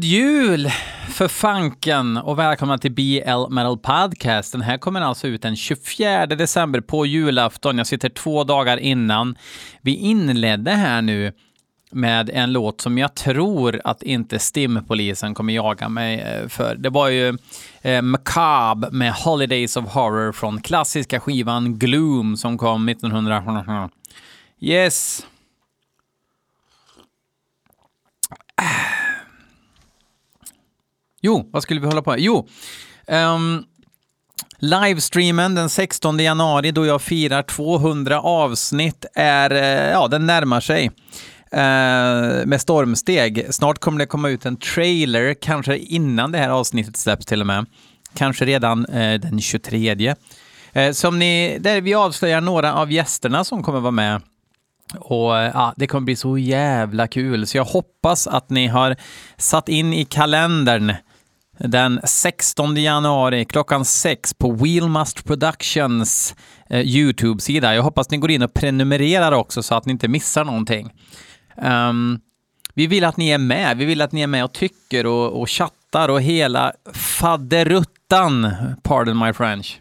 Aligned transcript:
God 0.00 0.04
jul 0.04 0.70
för 1.08 1.28
fanken 1.28 2.16
och 2.16 2.38
välkomna 2.38 2.78
till 2.78 2.92
BL 2.92 3.48
Metal 3.50 3.78
Podcast. 3.78 4.52
Den 4.52 4.60
här 4.60 4.78
kommer 4.78 5.00
alltså 5.00 5.26
ut 5.26 5.42
den 5.42 5.56
24 5.56 6.26
december 6.26 6.80
på 6.80 7.06
julafton. 7.06 7.78
Jag 7.78 7.86
sitter 7.86 8.08
två 8.08 8.44
dagar 8.44 8.76
innan. 8.76 9.38
Vi 9.80 9.94
inledde 9.94 10.70
här 10.70 11.02
nu 11.02 11.32
med 11.90 12.30
en 12.30 12.52
låt 12.52 12.80
som 12.80 12.98
jag 12.98 13.14
tror 13.14 13.80
att 13.84 14.02
inte 14.02 14.38
Stimpolisen 14.38 15.34
kommer 15.34 15.52
jaga 15.52 15.88
mig 15.88 16.20
eh, 16.20 16.48
för. 16.48 16.74
Det 16.74 16.90
var 16.90 17.08
ju 17.08 17.38
eh, 17.82 18.02
Macabre 18.02 18.90
med 18.90 19.12
Holidays 19.12 19.76
of 19.76 19.84
Horror 19.84 20.32
från 20.32 20.60
klassiska 20.60 21.20
skivan 21.20 21.78
Gloom 21.78 22.36
som 22.36 22.58
kom 22.58 22.88
1900. 22.88 23.90
Yes. 24.60 25.26
Jo, 31.20 31.50
vad 31.52 31.62
skulle 31.62 31.80
vi 31.80 31.86
hålla 31.86 32.02
på 32.02 32.10
med? 32.10 32.20
Jo, 32.20 32.48
um, 33.06 33.64
livestreamen 34.58 35.54
den 35.54 35.68
16 35.68 36.18
januari 36.18 36.70
då 36.70 36.86
jag 36.86 37.02
firar 37.02 37.42
200 37.42 38.20
avsnitt 38.20 39.04
är, 39.14 39.50
eh, 39.50 39.90
ja, 39.90 40.08
den 40.08 40.26
närmar 40.26 40.60
sig 40.60 40.84
eh, 41.52 42.46
med 42.46 42.60
stormsteg. 42.60 43.46
Snart 43.50 43.78
kommer 43.78 43.98
det 43.98 44.06
komma 44.06 44.28
ut 44.28 44.46
en 44.46 44.56
trailer, 44.56 45.34
kanske 45.34 45.76
innan 45.76 46.32
det 46.32 46.38
här 46.38 46.48
avsnittet 46.48 46.96
släpps 46.96 47.26
till 47.26 47.40
och 47.40 47.46
med. 47.46 47.66
Kanske 48.14 48.44
redan 48.44 48.86
eh, 48.86 49.20
den 49.20 49.40
23. 49.40 50.14
Eh, 50.72 50.92
som 50.92 51.18
ni, 51.18 51.58
där 51.60 51.80
vi 51.80 51.94
avslöjar 51.94 52.40
några 52.40 52.74
av 52.74 52.92
gästerna 52.92 53.44
som 53.44 53.62
kommer 53.62 53.80
vara 53.80 53.90
med 53.90 54.20
och 54.98 55.38
eh, 55.38 55.50
ja, 55.54 55.74
det 55.76 55.86
kommer 55.86 56.04
bli 56.04 56.16
så 56.16 56.38
jävla 56.38 57.06
kul, 57.06 57.46
så 57.46 57.56
jag 57.56 57.64
hoppas 57.64 58.26
att 58.26 58.50
ni 58.50 58.66
har 58.66 58.96
satt 59.36 59.68
in 59.68 59.92
i 59.92 60.04
kalendern 60.04 60.94
den 61.64 62.00
16 62.04 62.76
januari 62.76 63.44
klockan 63.44 63.84
6 63.84 64.34
på 64.34 64.52
Wheelmust 64.52 65.24
Productions 65.24 66.34
eh, 66.70 66.80
YouTube-sida. 66.80 67.74
Jag 67.74 67.82
hoppas 67.82 68.10
ni 68.10 68.18
går 68.18 68.30
in 68.30 68.42
och 68.42 68.54
prenumererar 68.54 69.32
också 69.32 69.62
så 69.62 69.74
att 69.74 69.86
ni 69.86 69.92
inte 69.92 70.08
missar 70.08 70.44
någonting. 70.44 70.92
Um, 71.62 72.20
vi 72.74 72.86
vill 72.86 73.04
att 73.04 73.16
ni 73.16 73.30
är 73.30 73.38
med. 73.38 73.76
Vi 73.76 73.84
vill 73.84 74.00
att 74.00 74.12
ni 74.12 74.20
är 74.20 74.26
med 74.26 74.44
och 74.44 74.52
tycker 74.52 75.06
och, 75.06 75.40
och 75.40 75.50
chattar 75.50 76.08
och 76.08 76.22
hela 76.22 76.72
faderuttan, 76.92 78.52
pardon 78.82 79.18
my 79.18 79.32
French. 79.32 79.80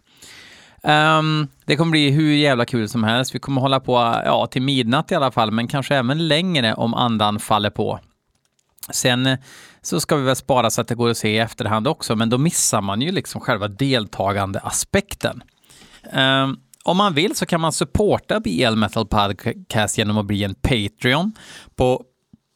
Um, 0.84 1.48
det 1.66 1.76
kommer 1.76 1.92
bli 1.92 2.12
hur 2.12 2.34
jävla 2.34 2.66
kul 2.66 2.90
som 2.90 3.04
helst. 3.04 3.36
Vi 3.36 3.40
kommer 3.40 3.62
hålla 3.62 3.80
på 3.80 3.94
ja, 4.26 4.48
till 4.48 4.62
midnatt 4.62 5.12
i 5.12 5.16
alla 5.16 5.32
fall, 5.32 5.52
men 5.52 5.68
kanske 5.68 5.96
även 5.96 6.28
längre 6.28 6.74
om 6.74 6.94
andan 6.94 7.40
faller 7.40 7.70
på. 7.70 8.00
Sen 8.92 9.38
så 9.90 10.00
ska 10.00 10.16
vi 10.16 10.24
väl 10.24 10.36
spara 10.36 10.70
så 10.70 10.82
att 10.82 10.88
det 10.88 10.96
går 10.96 11.10
att 11.10 11.18
se 11.18 11.30
i 11.30 11.38
efterhand 11.38 11.88
också, 11.88 12.16
men 12.16 12.30
då 12.30 12.38
missar 12.38 12.82
man 12.82 13.02
ju 13.02 13.12
liksom 13.12 13.42
själva 13.42 13.68
deltagandeaspekten. 13.68 15.44
Um, 16.14 16.60
om 16.84 16.98
man 16.98 17.14
vill 17.14 17.36
så 17.36 17.46
kan 17.46 17.62
man 17.62 17.74
supporta 17.74 18.40
BL 18.40 18.76
Metal 18.76 19.08
Podcast 19.08 19.98
genom 19.98 20.18
att 20.18 20.26
bli 20.26 20.44
en 20.44 20.56
Patreon 20.56 21.32
på 21.76 22.04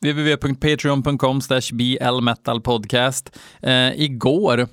www.patreon.com 0.02 1.42
blmetalpodcast. 1.72 3.30
Uh, 3.36 3.70
ehm, 3.70 3.94
igår, 3.96 4.68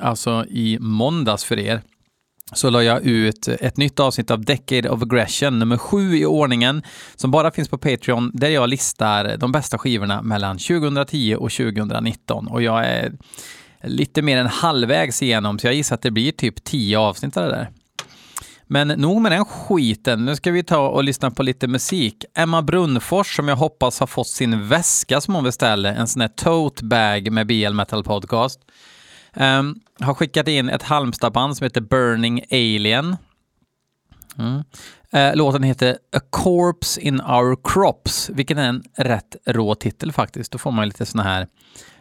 alltså 0.00 0.44
i 0.48 0.78
måndags 0.80 1.44
för 1.44 1.58
er, 1.58 1.82
så 2.52 2.70
la 2.70 2.82
jag 2.82 3.02
ut 3.02 3.48
ett 3.48 3.76
nytt 3.76 4.00
avsnitt 4.00 4.30
av 4.30 4.44
Decade 4.44 4.90
of 4.90 5.02
Aggression, 5.02 5.58
nummer 5.58 5.76
sju 5.76 6.16
i 6.16 6.26
ordningen, 6.26 6.82
som 7.16 7.30
bara 7.30 7.50
finns 7.50 7.68
på 7.68 7.78
Patreon, 7.78 8.30
där 8.34 8.48
jag 8.48 8.68
listar 8.68 9.36
de 9.36 9.52
bästa 9.52 9.78
skivorna 9.78 10.22
mellan 10.22 10.58
2010 10.58 11.36
och 11.38 11.50
2019. 11.50 12.48
Och 12.48 12.62
jag 12.62 12.86
är 12.86 13.12
lite 13.82 14.22
mer 14.22 14.36
än 14.36 14.46
halvvägs 14.46 15.22
igenom, 15.22 15.58
så 15.58 15.66
jag 15.66 15.74
gissar 15.74 15.94
att 15.94 16.02
det 16.02 16.10
blir 16.10 16.32
typ 16.32 16.64
tio 16.64 16.98
avsnitt 16.98 17.36
av 17.36 17.44
det 17.44 17.50
där. 17.50 17.70
Men 18.66 18.88
nog 18.88 19.20
med 19.20 19.32
den 19.32 19.44
skiten. 19.44 20.24
Nu 20.24 20.36
ska 20.36 20.50
vi 20.50 20.62
ta 20.62 20.88
och 20.88 21.04
lyssna 21.04 21.30
på 21.30 21.42
lite 21.42 21.68
musik. 21.68 22.24
Emma 22.34 22.62
Brunnfors 22.62 23.36
som 23.36 23.48
jag 23.48 23.56
hoppas 23.56 24.00
har 24.00 24.06
fått 24.06 24.28
sin 24.28 24.68
väska 24.68 25.20
som 25.20 25.34
hon 25.34 25.44
beställde, 25.44 25.90
en 25.90 26.08
sån 26.08 26.20
här 26.20 26.28
tote 26.28 26.84
bag 26.84 27.30
med 27.32 27.46
BL 27.46 27.72
Metal 27.72 28.04
Podcast. 28.04 28.60
Um, 29.36 29.80
har 30.00 30.14
skickat 30.14 30.48
in 30.48 30.68
ett 30.68 30.82
Halmstadband 30.82 31.56
som 31.56 31.64
heter 31.64 31.80
Burning 31.80 32.44
Alien. 32.50 33.16
Mm. 34.38 34.62
Uh, 35.16 35.36
låten 35.36 35.62
heter 35.62 35.98
A 36.16 36.20
Corpse 36.30 37.00
in 37.00 37.20
Our 37.20 37.56
Crops, 37.64 38.30
vilket 38.30 38.58
är 38.58 38.62
en 38.62 38.82
rätt 38.96 39.36
rå 39.46 39.74
titel 39.74 40.12
faktiskt. 40.12 40.52
Då 40.52 40.58
får 40.58 40.70
man 40.70 40.88
lite 40.88 41.06
såna 41.06 41.22
här 41.22 41.46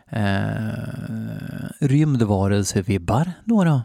eh, 0.09 0.67
uh, 1.09 1.69
rymdvarelsevibbar 1.79 3.31
då. 3.45 3.81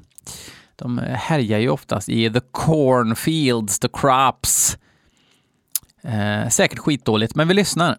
De 0.76 0.98
härjar 0.98 1.58
ju 1.58 1.69
oftast 1.69 2.08
i 2.08 2.31
the 2.31 2.40
cornfields, 2.50 3.78
the 3.78 3.88
crops. 3.93 4.78
Uh, 6.04 6.48
säkert 6.48 6.78
skitdåligt, 6.78 7.34
men 7.34 7.48
vi 7.48 7.54
lyssnar. 7.54 7.96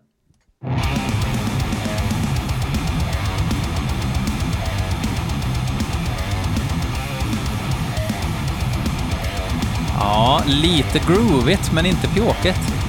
Ja, 9.99 10.41
lite 10.45 10.99
groovigt 10.99 11.71
men 11.71 11.85
inte 11.85 12.07
pjåkigt. 12.07 12.86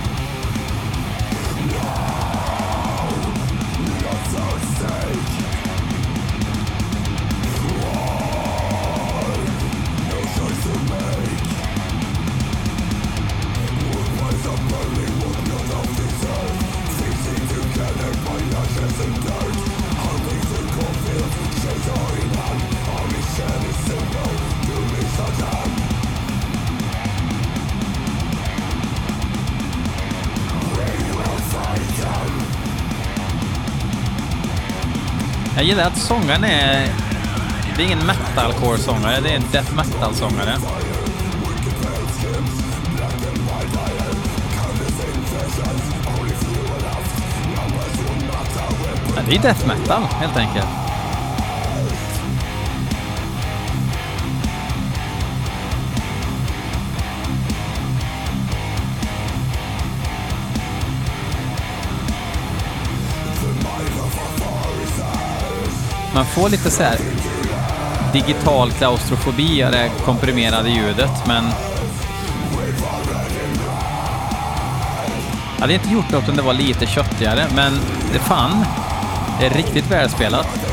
Gillar 35.69 35.85
att 35.85 35.99
sångaren 35.99 36.45
är... 36.45 36.89
Det 37.77 37.83
är 37.83 37.87
ingen 37.87 38.07
metalcore-sångare, 38.07 39.21
det 39.21 39.31
är 39.31 39.37
en 39.37 39.45
death 39.53 39.75
metal-sångare. 39.77 40.57
Det 49.29 49.37
är 49.37 49.43
death 49.43 49.67
metal, 49.67 50.03
helt 50.03 50.37
enkelt. 50.37 50.78
Man 66.19 66.27
får 66.27 66.49
lite 66.49 66.71
så 66.71 66.83
här 66.83 66.99
digital 68.13 68.73
klaustrofobi 68.73 69.63
av 69.63 69.73
det 69.73 69.91
komprimerade 70.05 70.71
ljudet, 70.71 71.27
men... 71.27 71.45
Jag 75.55 75.61
hade 75.61 75.75
inte 75.75 75.89
gjort 75.89 76.11
något 76.11 76.29
om 76.29 76.37
det 76.37 76.43
var 76.43 76.55
lite 76.55 76.87
köttigare, 76.87 77.47
men 77.55 77.73
det 78.13 78.19
fan, 78.19 78.65
det 79.41 79.47
är 79.47 79.51
riktigt 79.51 79.91
välspelat. 79.91 80.68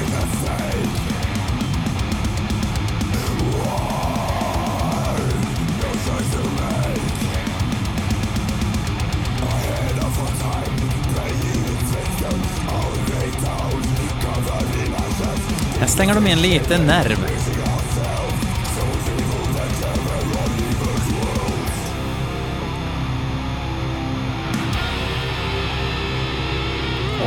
Här 15.86 15.90
slänger 15.90 16.16
de 16.16 16.28
in 16.28 16.42
lite 16.42 16.78
nerv. 16.78 17.18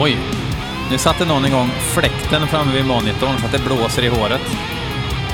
Oj, 0.01 0.19
nu 0.91 0.99
satte 0.99 1.25
någon 1.25 1.47
igång 1.47 1.71
fläkten 1.95 2.47
framme 2.47 2.73
vid 2.73 2.85
monitorn 2.85 3.39
så 3.39 3.47
att 3.47 3.53
det 3.53 3.65
blåser 3.65 4.05
i 4.05 4.09
håret 4.09 4.43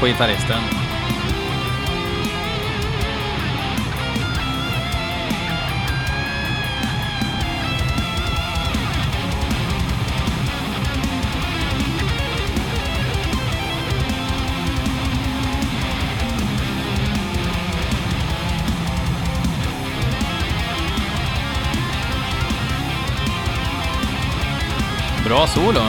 på 0.01 0.07
gitarristen. 0.07 0.84
Bra 25.35 25.47
solo. 25.47 25.81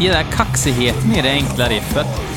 I 0.00 0.04
den 0.04 0.12
där 0.12 0.22
kaxigheten 0.32 1.12
i 1.12 1.22
det 1.22 1.30
enkla 1.30 1.68
riffet. 1.68 2.31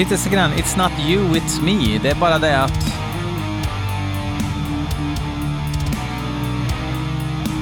Lite 0.00 0.16
så 0.16 0.30
grann, 0.30 0.52
it's 0.52 0.78
not 0.78 0.92
you, 1.08 1.34
it's 1.34 1.62
me. 1.62 1.98
Det 1.98 2.10
är 2.10 2.14
bara 2.14 2.38
det 2.38 2.62
att... 2.62 2.72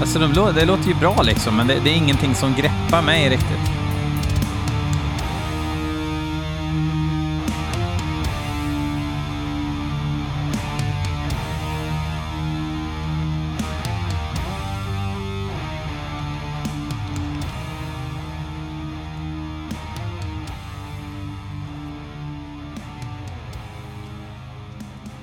Alltså 0.01 0.19
det 0.53 0.65
låter 0.65 0.89
ju 0.89 0.95
bra 0.95 1.23
liksom, 1.23 1.57
men 1.57 1.67
det, 1.67 1.81
det 1.85 1.91
är 1.91 1.95
ingenting 1.95 2.35
som 2.35 2.55
greppar 2.55 3.03
mig 3.03 3.29
riktigt. 3.29 3.78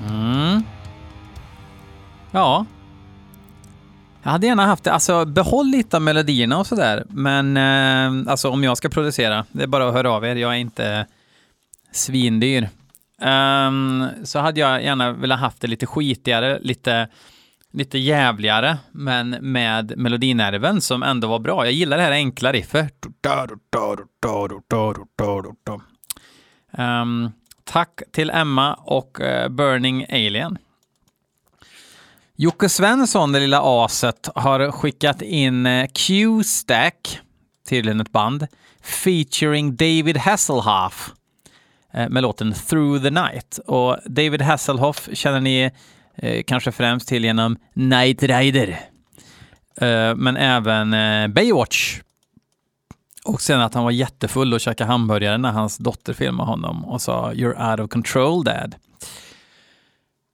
Mm. 0.01 0.63
Ja. 2.31 2.65
Jag 4.23 4.31
hade 4.31 4.47
gärna 4.47 4.65
haft 4.65 4.83
det. 4.83 4.91
Alltså, 4.91 5.25
behåll 5.25 5.67
lite 5.67 5.97
av 5.97 6.01
melodierna 6.01 6.57
och 6.57 6.67
sådär. 6.67 7.05
Men 7.09 7.57
eh, 7.57 8.31
alltså 8.31 8.49
om 8.49 8.63
jag 8.63 8.77
ska 8.77 8.89
producera, 8.89 9.45
det 9.51 9.63
är 9.63 9.67
bara 9.67 9.87
att 9.87 9.93
höra 9.93 10.11
av 10.11 10.25
er. 10.25 10.35
Jag 10.35 10.51
är 10.51 10.57
inte 10.57 11.05
svindyr. 11.91 12.69
Um, 13.21 14.07
så 14.23 14.39
hade 14.39 14.59
jag 14.59 14.83
gärna 14.83 15.11
velat 15.11 15.39
haft 15.39 15.61
det 15.61 15.67
lite 15.67 15.85
skitigare, 15.85 16.59
lite, 16.61 17.07
lite 17.71 17.97
jävligare, 17.97 18.77
men 18.91 19.29
med 19.29 19.97
melodinerven 19.97 20.81
som 20.81 21.03
ändå 21.03 21.27
var 21.27 21.39
bra. 21.39 21.65
Jag 21.65 21.73
gillar 21.73 21.97
det 21.97 22.03
här 22.03 22.11
enkla 22.11 22.51
riffet. 22.51 23.05
Um, 26.77 27.31
tack 27.65 28.01
till 28.12 28.29
Emma 28.29 28.74
och 28.74 29.22
eh, 29.22 29.50
Burning 29.50 30.05
Alien. 30.10 30.57
Jocke 32.36 32.69
Svensson, 32.69 33.31
det 33.31 33.39
lilla 33.39 33.62
aset, 33.63 34.29
har 34.36 34.72
skickat 34.72 35.22
in 35.22 35.65
eh, 35.65 35.88
Q-Stack, 35.93 37.19
tydligen 37.69 38.01
ett 38.01 38.12
band, 38.12 38.48
featuring 38.84 39.75
David 39.75 40.17
Hasselhoff 40.17 41.12
eh, 41.93 42.10
med 42.10 42.24
låten 42.24 42.53
Through 42.53 43.03
the 43.03 43.10
Night. 43.10 43.60
Och 43.65 43.98
David 44.05 44.41
Hasselhoff 44.41 45.10
känner 45.13 45.39
ni 45.39 45.72
eh, 46.15 46.43
kanske 46.48 46.72
främst 46.72 47.07
till 47.07 47.24
genom 47.24 47.57
Night 47.74 48.24
Rider, 48.24 48.79
eh, 49.81 50.15
men 50.15 50.38
även 50.38 50.93
eh, 50.93 51.27
Baywatch. 51.27 52.01
Och 53.25 53.41
sen 53.41 53.62
att 53.62 53.74
han 53.74 53.84
var 53.84 53.91
jättefull 53.91 54.53
och 54.53 54.60
käkade 54.60 54.91
hamburgare 54.91 55.38
när 55.38 55.51
hans 55.51 55.77
dotter 55.77 56.13
filmade 56.13 56.50
honom 56.50 56.86
och 56.86 57.01
sa 57.01 57.32
“You're 57.32 57.72
out 57.72 57.79
of 57.79 57.89
control 57.89 58.44
dad”. 58.44 58.75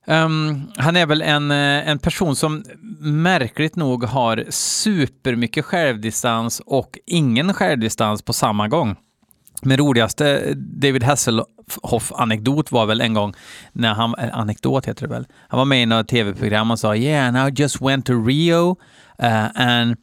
Um, 0.08 0.72
han 0.78 0.96
är 0.96 1.06
väl 1.06 1.22
en, 1.22 1.52
eh, 1.52 1.90
en 1.90 2.00
person 2.00 2.36
som 2.36 2.64
märkligt 3.00 3.76
nog 3.76 4.04
har 4.04 4.46
supermycket 4.50 5.66
självdistans 5.66 6.62
och 6.66 7.00
ingen 7.06 7.54
självdistans 7.54 8.22
på 8.22 8.34
samma 8.34 8.68
gång. 8.68 8.96
Men 9.62 9.78
roligaste 9.78 10.38
eh, 10.40 10.56
David 10.56 11.04
Hasselhoff-anekdot 11.04 12.72
var 12.72 12.86
väl 12.86 13.02
en 13.02 13.14
gång 13.14 13.34
när 13.74 13.94
han, 13.94 14.16
eh, 14.16 14.38
anekdot 14.38 14.86
heter 14.86 15.08
det 15.08 15.14
väl, 15.14 15.28
han 15.48 15.58
var 15.58 15.66
med 15.66 15.84
i 15.84 15.86
något 15.86 16.08
tv-program 16.08 16.72
och 16.72 16.80
sa 16.80 16.96
“Yeah, 16.96 17.28
and 17.28 17.38
I 17.38 17.62
just 17.62 17.82
went 17.82 18.06
to 18.06 18.14
Rio 18.14 18.70
uh, 19.24 19.62
and 19.62 19.96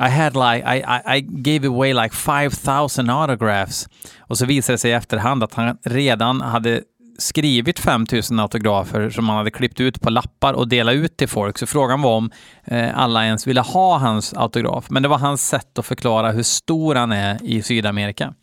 i 0.00 0.08
had 0.08 0.34
like, 0.34 0.64
I, 0.64 0.78
I, 0.78 1.16
I 1.16 1.20
gave 1.20 1.68
away 1.68 1.92
like 1.94 2.14
5000 2.14 3.10
autographs. 3.10 3.88
Och 4.18 4.38
så 4.38 4.46
visade 4.46 4.74
det 4.74 4.78
sig 4.78 4.90
i 4.90 4.94
efterhand 4.94 5.42
att 5.42 5.54
han 5.54 5.78
redan 5.84 6.40
hade 6.40 6.82
skrivit 7.18 7.78
5000 7.78 8.40
autografer 8.40 9.10
som 9.10 9.28
han 9.28 9.38
hade 9.38 9.50
klippt 9.50 9.80
ut 9.80 10.00
på 10.00 10.10
lappar 10.10 10.52
och 10.52 10.68
delat 10.68 10.94
ut 10.94 11.16
till 11.16 11.28
folk. 11.28 11.58
Så 11.58 11.66
frågan 11.66 12.02
var 12.02 12.16
om 12.16 12.30
eh, 12.64 12.98
alla 12.98 13.24
ens 13.24 13.46
ville 13.46 13.60
ha 13.60 13.98
hans 13.98 14.34
autograf. 14.34 14.90
Men 14.90 15.02
det 15.02 15.08
var 15.08 15.18
hans 15.18 15.48
sätt 15.48 15.78
att 15.78 15.86
förklara 15.86 16.32
hur 16.32 16.42
stor 16.42 16.94
han 16.94 17.12
är 17.12 17.38
i 17.42 17.62
Sydamerika. 17.62 18.34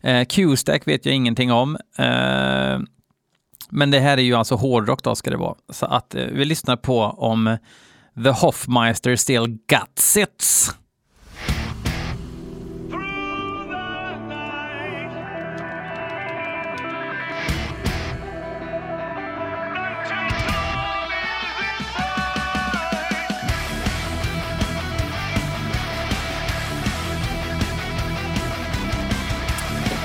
Eh, 0.00 0.24
Q-Stack 0.24 0.88
vet 0.88 1.06
jag 1.06 1.14
ingenting 1.14 1.52
om. 1.52 1.76
Eh, 1.98 2.78
men 3.70 3.90
det 3.90 4.00
här 4.00 4.18
är 4.18 4.22
ju 4.22 4.34
alltså 4.34 4.54
hårdrock 4.54 5.02
då 5.02 5.14
ska 5.14 5.30
det 5.30 5.36
vara. 5.36 5.54
Så 5.68 5.86
att 5.86 6.14
eh, 6.14 6.24
vi 6.24 6.44
lyssnar 6.44 6.76
på 6.76 7.00
om 7.02 7.56
The 8.16 8.32
Hoffmeister 8.32 9.14
still 9.16 9.46
guts 9.68 10.16
it. 10.16 10.72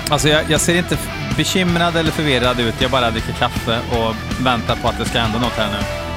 Alltså 0.10 0.30
jag, 0.30 0.50
jag, 0.50 0.62
ser 0.62 0.78
inte 0.78 0.98
bekymrad 1.38 1.96
eller 1.96 2.12
förvirrad 2.12 2.60
ut. 2.60 2.82
Jag 2.82 2.92
bara 2.92 3.12
dricker 3.12 3.34
kaffe 3.34 3.80
och 3.92 4.16
väntar 4.46 4.76
på 4.76 4.88
att 4.88 4.98
det 4.98 5.06
ska 5.06 5.20
hända 5.20 5.40
något 5.40 5.52
här 5.52 5.72
nu. 5.72 6.11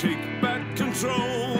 Take 0.00 0.40
back 0.40 0.62
control. 0.76 1.58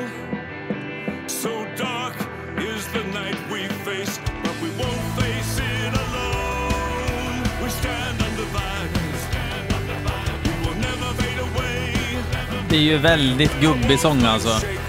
So 1.26 1.50
dark 1.76 2.14
is 2.56 2.87
the 2.88 3.04
night 3.12 3.37
we 3.52 3.68
face, 3.85 4.18
but 4.42 4.54
we 4.62 4.70
won't 4.80 5.04
face 5.20 5.59
it 5.59 5.92
alone. 6.04 7.42
We 7.62 7.68
stand 7.68 8.16
undivided, 8.28 9.12
we 10.44 10.52
will 10.64 10.78
never 10.80 11.11
fade 11.20 11.40
away. 11.40 11.94
Det 12.68 12.76
är 12.76 12.80
ju 12.80 12.99
väldigt 12.99 13.61
gubbig 13.61 13.99
sång 13.99 14.23
alltså. 14.23 14.79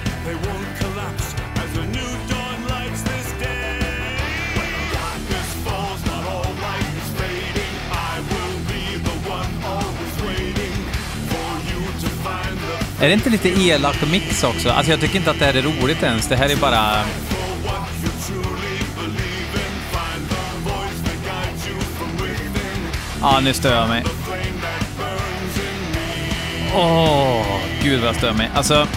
Är 13.01 13.07
det 13.07 13.13
inte 13.13 13.29
lite 13.29 13.49
elak 13.49 13.95
mix 14.11 14.43
också? 14.43 14.69
Alltså 14.69 14.91
jag 14.91 14.99
tycker 14.99 15.15
inte 15.15 15.31
att 15.31 15.39
det 15.39 15.45
här 15.45 15.53
är 15.53 15.61
roligt 15.61 16.03
ens. 16.03 16.27
Det 16.27 16.35
här 16.35 16.49
är 16.49 16.55
bara... 16.55 17.03
Ja, 23.21 23.39
nu 23.39 23.53
stör 23.53 23.75
jag 23.75 23.89
mig. 23.89 24.03
Åh, 26.75 26.81
oh. 26.81 27.39
Åh, 27.39 27.59
gud 27.83 27.99
vad 27.99 28.07
jag 28.07 28.15
stör 28.15 28.33
mig. 28.33 28.49
Alltså... 28.55 28.87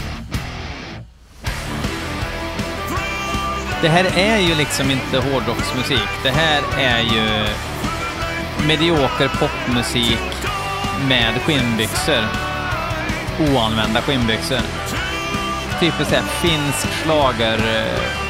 Det 3.83 3.89
här 3.89 4.05
är 4.17 4.39
ju 4.39 4.55
liksom 4.55 4.91
inte 4.91 5.19
hårdrocksmusik. 5.19 6.09
Det 6.23 6.31
här 6.31 6.63
är 6.79 7.01
ju 7.01 7.47
medioker 8.67 9.29
popmusik 9.29 10.19
med 11.09 11.35
skinnbyxor. 11.35 12.44
Oanvända 13.41 14.03
skinnbyxor. 14.03 14.59
Typiskt 15.81 16.09
såhär 16.09 16.23
finsk 16.23 16.87
schlager 16.87 17.59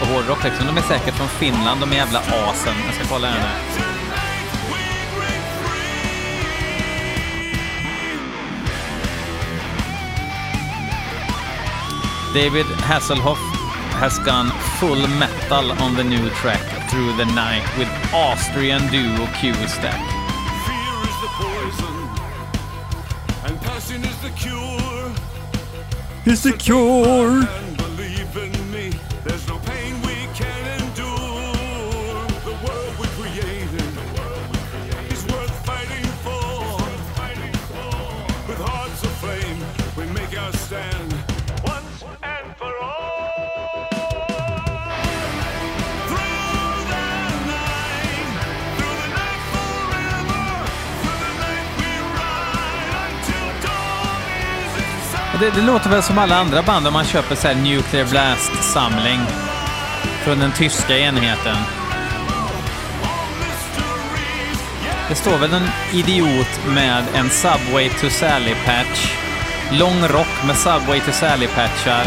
och 0.01 0.07
eh, 0.07 0.15
hårdrock 0.15 0.45
liksom. 0.45 0.67
De 0.67 0.77
är 0.77 0.83
säkert 0.83 1.15
från 1.15 1.29
Finland, 1.29 1.81
de 1.81 1.93
är 1.93 1.97
jävla 1.97 2.19
asen. 2.19 2.75
Jag 2.87 2.95
ska 2.95 3.15
kolla 3.15 3.29
här 3.29 3.39
nu. 3.39 3.85
David 12.35 12.67
Hasselhoff 12.67 13.39
has 14.01 14.19
gone 14.19 14.51
full 14.81 15.09
metal 15.09 15.71
on 15.71 15.97
the 15.97 16.05
new 16.05 16.29
track 16.31 16.91
Through 16.91 17.17
the 17.17 17.25
Night 17.25 17.79
with 17.79 18.15
Austrian 18.15 18.83
duo 18.91 19.27
Q-Stack. 19.41 20.14
And 23.75 23.83
passion 23.83 24.05
is 24.05 24.19
the 24.23 24.31
cure. 24.31 25.13
It's 26.27 26.43
the 26.43 26.53
cure! 26.53 27.65
Det, 55.45 55.51
det 55.51 55.63
låter 55.63 55.91
väl 55.91 56.03
som 56.03 56.19
alla 56.19 56.37
andra 56.37 56.63
band 56.63 56.87
om 56.87 56.93
man 56.93 57.05
köper 57.05 57.35
så 57.35 57.49
här 57.49 57.55
Nuclear 57.55 58.05
Blast-samling 58.05 59.21
från 60.25 60.39
den 60.39 60.53
tyska 60.53 60.99
enheten. 60.99 61.57
Det 65.09 65.15
står 65.15 65.39
väl 65.39 65.53
en 65.53 65.69
idiot 65.93 66.61
med 66.67 67.05
en 67.15 67.31
Subway 67.31 67.89
to 67.89 68.07
Sally-patch, 68.11 69.13
lång 69.73 70.03
rock 70.09 70.47
med 70.47 70.57
Subway 70.57 71.01
to 71.01 71.13
Sally-patchar, 71.13 72.05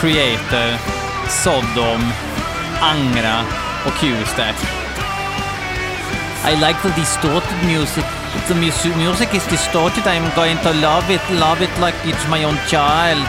Creator, 0.00 0.78
Sodom, 1.28 2.12
Angra 2.80 3.40
och 3.86 3.92
Q-Stack. 4.00 4.56
I 6.52 6.56
like 6.56 6.78
the 6.82 7.00
distorted 7.00 7.64
music. 7.66 8.17
The 8.46 8.54
mus- 8.54 8.96
music 8.96 9.34
is 9.34 9.46
distorted, 9.46 10.06
I'm 10.06 10.34
going 10.34 10.58
to 10.62 10.72
love 10.72 11.10
it, 11.10 11.20
love 11.30 11.60
it 11.60 11.70
like 11.80 11.94
it's 12.04 12.26
my 12.28 12.44
own 12.44 12.56
child. 12.68 13.22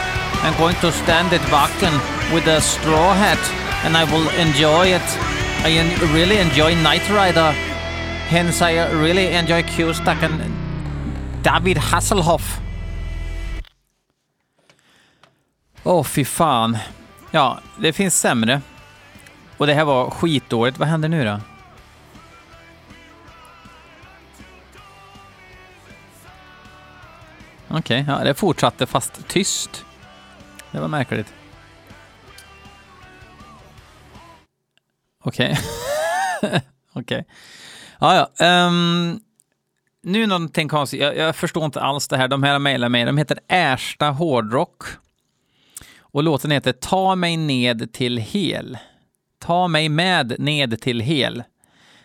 I'm 0.43 0.55
going 0.57 0.75
to 0.81 0.91
stand 0.91 1.33
at 1.33 1.41
Wacken 1.51 1.93
with 2.33 2.47
a 2.47 2.61
straw 2.61 3.13
hat, 3.13 3.39
and 3.85 3.97
I 3.97 4.03
will 4.05 4.29
enjoy 4.39 4.85
it. 4.95 5.07
I 5.65 5.71
en- 5.77 6.13
really 6.13 6.37
enjoy 6.37 6.73
Knight 6.75 7.09
Rider. 7.09 7.51
Hence, 8.29 8.61
I 8.61 8.73
really 8.93 9.27
enjoy 9.35 9.63
Q-Stack 9.63 10.23
and 10.23 10.41
David 11.43 11.77
Hasselhoff. 11.77 12.59
Åh, 15.83 16.03
fy 16.03 16.25
fan. 16.25 16.77
Ja, 17.31 17.59
det 17.77 17.93
finns 17.93 18.19
sämre. 18.19 18.61
Och 19.57 19.67
det 19.67 19.73
här 19.73 19.85
var 19.85 20.09
skitdåligt. 20.09 20.77
Vad 20.79 20.87
händer 20.87 21.09
nu 21.09 21.25
då? 21.25 21.39
Okej, 27.71 28.05
ja, 28.07 28.23
det 28.23 28.33
fortsatte 28.33 28.85
fast 28.85 29.27
tyst. 29.27 29.85
Det 30.71 30.79
var 30.79 30.87
märkligt. 30.87 31.33
Okej. 35.23 35.57
Okej. 36.93 37.25
Ja, 37.99 38.29
ja. 38.39 38.67
Um, 38.67 39.19
nu 40.03 40.27
någonting 40.27 40.69
konstigt. 40.69 41.01
Jag, 41.01 41.17
jag 41.17 41.35
förstår 41.35 41.65
inte 41.65 41.81
alls 41.81 42.07
det 42.07 42.17
här. 42.17 42.27
De 42.27 42.43
här 42.43 42.59
mejlar 42.59 42.89
mig. 42.89 43.05
De 43.05 43.17
heter 43.17 43.39
Ersta 43.47 44.09
Hårdrock. 44.09 44.83
Och 45.99 46.23
låten 46.23 46.51
heter 46.51 46.71
Ta 46.71 47.15
mig 47.15 47.37
ned 47.37 47.93
till 47.93 48.17
hel. 48.17 48.77
Ta 49.39 49.67
mig 49.67 49.89
med 49.89 50.35
ned 50.39 50.81
till 50.81 50.99
hel. 50.99 51.43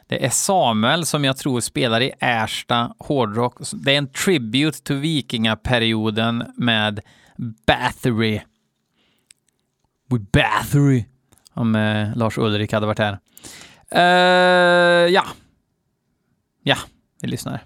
Det 0.07 0.25
är 0.25 0.31
Samuel 0.31 1.07
som 1.07 1.25
jag 1.25 1.37
tror 1.37 1.61
spelar 1.61 2.01
i 2.01 2.13
Ersta 2.21 2.95
hårdrock. 2.99 3.57
Det 3.73 3.95
är 3.95 3.99
en 3.99 4.13
tribute 4.13 4.83
till 4.83 4.97
vikingaperioden 4.97 6.45
med 6.57 7.01
Bathory. 7.67 8.41
With 10.11 10.25
Bathory. 10.33 11.05
Om 11.53 11.75
eh, 11.75 12.17
Lars 12.17 12.39
Ulrik 12.39 12.73
hade 12.73 12.87
varit 12.87 12.99
här. 12.99 13.19
Uh, 13.95 15.13
ja. 15.13 15.25
Ja, 16.63 16.77
vi 17.21 17.29
lyssnar. 17.29 17.65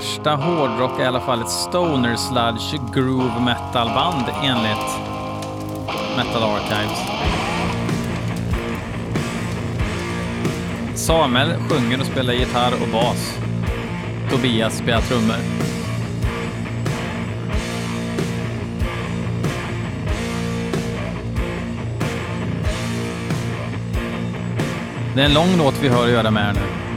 Värsta 0.00 0.34
hårdrock 0.34 0.98
är 0.98 1.02
i 1.02 1.06
alla 1.06 1.20
fall 1.20 1.40
ett 1.40 1.50
stoner 1.50 2.16
sludge 2.16 2.94
groove 2.94 3.40
metal 3.40 3.88
band 3.88 4.24
enligt 4.42 4.98
Metal 6.16 6.42
Archives. 6.42 6.98
Samuel 10.94 11.54
sjunger 11.68 12.00
och 12.00 12.06
spelar 12.06 12.32
gitarr 12.32 12.72
och 12.82 12.88
bas. 12.92 13.38
Tobias 14.30 14.78
spelar 14.78 15.00
trummor. 15.00 15.36
Det 25.14 25.20
är 25.20 25.26
en 25.26 25.34
lång 25.34 25.56
låt 25.58 25.82
vi 25.82 25.88
har 25.88 26.04
att 26.04 26.10
göra 26.10 26.30
med 26.30 26.44
här 26.44 26.52
nu. 26.52 26.89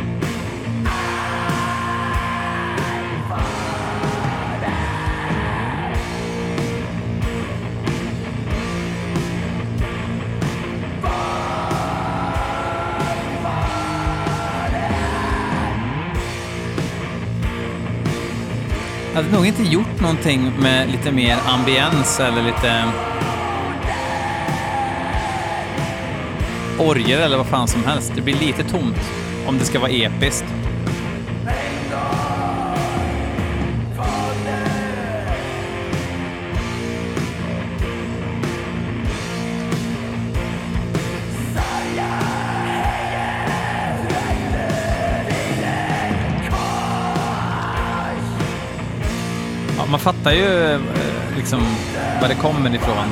Jag 19.15 19.23
hade 19.23 19.35
nog 19.35 19.45
inte 19.45 19.63
gjort 19.63 20.01
någonting 20.01 20.51
med 20.59 20.91
lite 20.91 21.11
mer 21.11 21.37
ambiens 21.47 22.19
eller 22.19 22.43
lite 22.43 22.83
orger 26.79 27.19
eller 27.19 27.37
vad 27.37 27.47
fan 27.47 27.67
som 27.67 27.83
helst. 27.83 28.11
Det 28.15 28.21
blir 28.21 28.35
lite 28.35 28.63
tomt 28.63 29.11
om 29.47 29.57
det 29.57 29.65
ska 29.65 29.79
vara 29.79 29.91
episkt. 29.91 30.62
Fattar 50.03 50.31
ju 50.31 50.73
eh, 50.73 50.79
liksom 51.35 51.61
var 52.21 52.27
det 52.27 52.35
kommer 52.35 52.75
ifrån. 52.75 53.07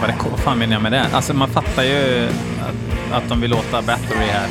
Vad, 0.00 0.10
det, 0.10 0.14
vad 0.30 0.40
fan 0.40 0.58
menar 0.58 0.72
jag 0.72 0.82
med 0.82 0.92
det? 0.92 1.06
Alltså 1.12 1.34
man 1.34 1.48
fattar 1.48 1.82
ju 1.82 2.28
att, 2.60 3.12
att 3.12 3.28
de 3.28 3.40
vill 3.40 3.50
låta 3.50 3.82
Battery 3.82 4.26
här. 4.26 4.48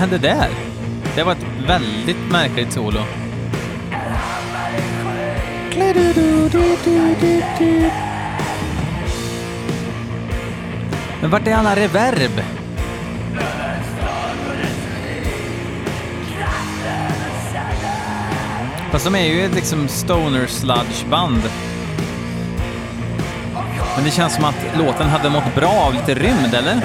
Hände 0.00 0.18
där? 0.18 0.48
Det 1.14 1.22
var 1.22 1.32
ett 1.32 1.46
väldigt 1.66 2.30
märkligt 2.30 2.72
solo. 2.72 3.00
Men 11.20 11.30
vart 11.30 11.46
är 11.46 11.54
alla 11.54 11.76
reverb? 11.76 12.42
Fast 18.90 19.04
de 19.04 19.14
är 19.14 19.26
ju 19.26 19.44
ett 19.44 19.54
liksom 19.54 19.88
stoner 19.88 20.46
sludge 20.46 21.06
band. 21.10 21.42
Men 23.96 24.04
det 24.04 24.10
känns 24.10 24.34
som 24.34 24.44
att 24.44 24.76
låten 24.78 25.08
hade 25.08 25.30
mått 25.30 25.54
bra 25.54 25.70
av 25.70 25.94
lite 25.94 26.14
rymd, 26.14 26.54
eller? 26.54 26.80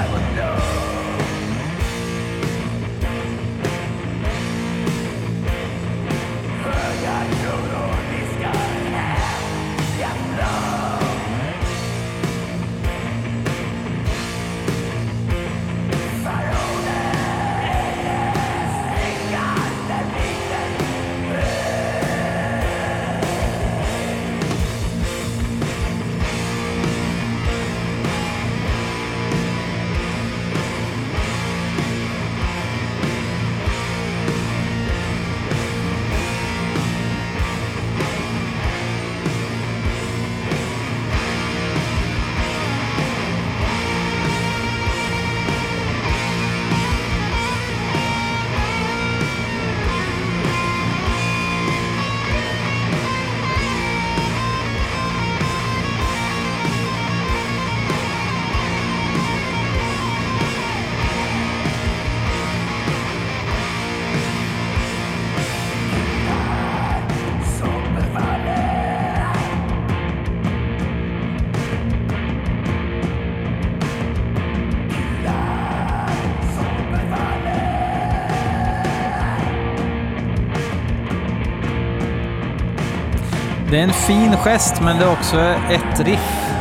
Fin 84.08 84.38
gest, 84.38 84.82
men 84.82 84.98
det 84.98 85.06
är 85.06 85.12
också 85.12 85.40
ett 85.70 86.00
riff. 86.00 86.52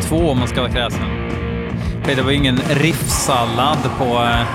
Två 0.00 0.30
om 0.30 0.38
man 0.38 0.48
ska 0.48 0.60
vara 0.60 0.72
kräsen. 0.72 1.30
Det 2.04 2.22
var 2.22 2.30
ju 2.30 2.36
ingen 2.36 2.56
riffsallad 2.56 3.78
på 3.98 4.04
eh, 4.04 4.46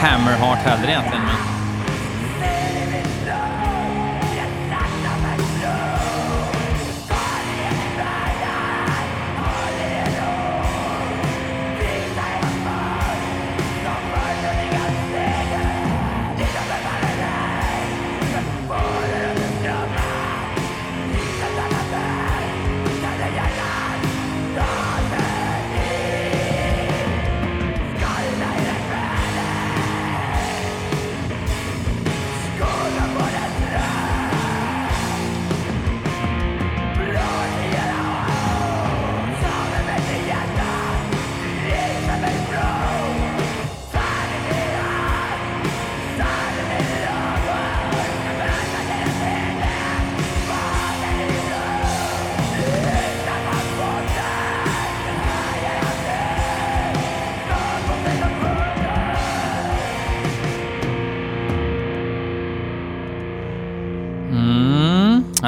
Hammerheart 0.00 0.58
heller 0.58 0.88
egentligen. 0.88 1.22
Men... 1.24 1.49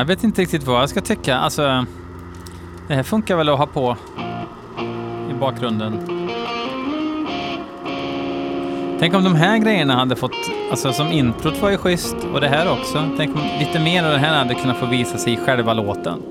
Jag 0.02 0.06
vet 0.06 0.24
inte 0.24 0.42
riktigt 0.42 0.66
vad 0.66 0.82
jag 0.82 0.88
ska 0.88 1.00
tycka. 1.00 1.36
Alltså, 1.36 1.86
det 2.88 2.94
här 2.94 3.02
funkar 3.02 3.36
väl 3.36 3.48
att 3.48 3.58
ha 3.58 3.66
på 3.66 3.96
i 5.30 5.34
bakgrunden. 5.34 5.92
Tänk 9.00 9.14
om 9.14 9.24
de 9.24 9.34
här 9.34 9.58
grejerna 9.58 9.94
hade 9.94 10.16
fått, 10.16 10.50
alltså 10.70 10.92
som 10.92 11.12
introt 11.12 11.62
var 11.62 11.70
ju 11.70 11.76
schysst 11.76 12.16
och 12.34 12.40
det 12.40 12.48
här 12.48 12.72
också. 12.72 13.04
Tänk 13.16 13.36
om 13.36 13.42
lite 13.58 13.80
mer 13.80 14.04
av 14.04 14.12
det 14.12 14.18
här 14.18 14.38
hade 14.38 14.54
kunnat 14.54 14.76
få 14.76 14.86
visa 14.86 15.18
sig 15.18 15.32
i 15.32 15.36
själva 15.36 15.74
låten. 15.74 16.22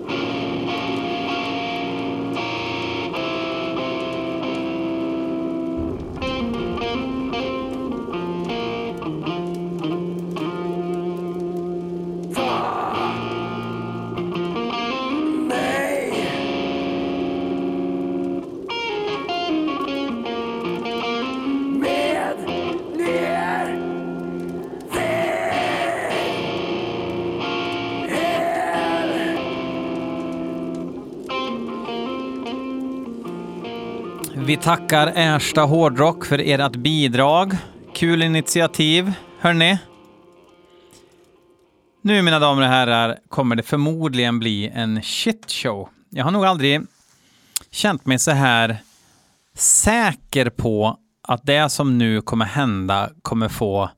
Tackar 34.62 35.14
Ersta 35.16 35.62
Hårdrock 35.62 36.26
för 36.26 36.40
ert 36.40 36.76
bidrag. 36.76 37.58
Kul 37.96 38.22
initiativ, 38.22 39.14
hörni. 39.40 39.80
Nu, 42.02 42.22
mina 42.22 42.40
damer 42.40 42.62
och 42.62 42.68
herrar, 42.68 43.20
kommer 43.30 43.56
det 43.56 43.64
förmodligen 43.64 44.40
bli 44.40 44.68
en 44.74 45.02
shitshow. 45.02 45.90
Jag 46.10 46.24
har 46.24 46.32
nog 46.32 46.46
aldrig 46.46 46.82
känt 47.72 48.06
mig 48.06 48.20
så 48.20 48.32
här 48.32 48.78
säker 49.56 50.50
på 50.50 50.98
att 51.28 51.46
det 51.46 51.70
som 51.70 51.98
nu 51.98 52.22
kommer 52.22 52.46
hända 52.46 53.10
kommer 53.22 53.50
få... 53.50 53.90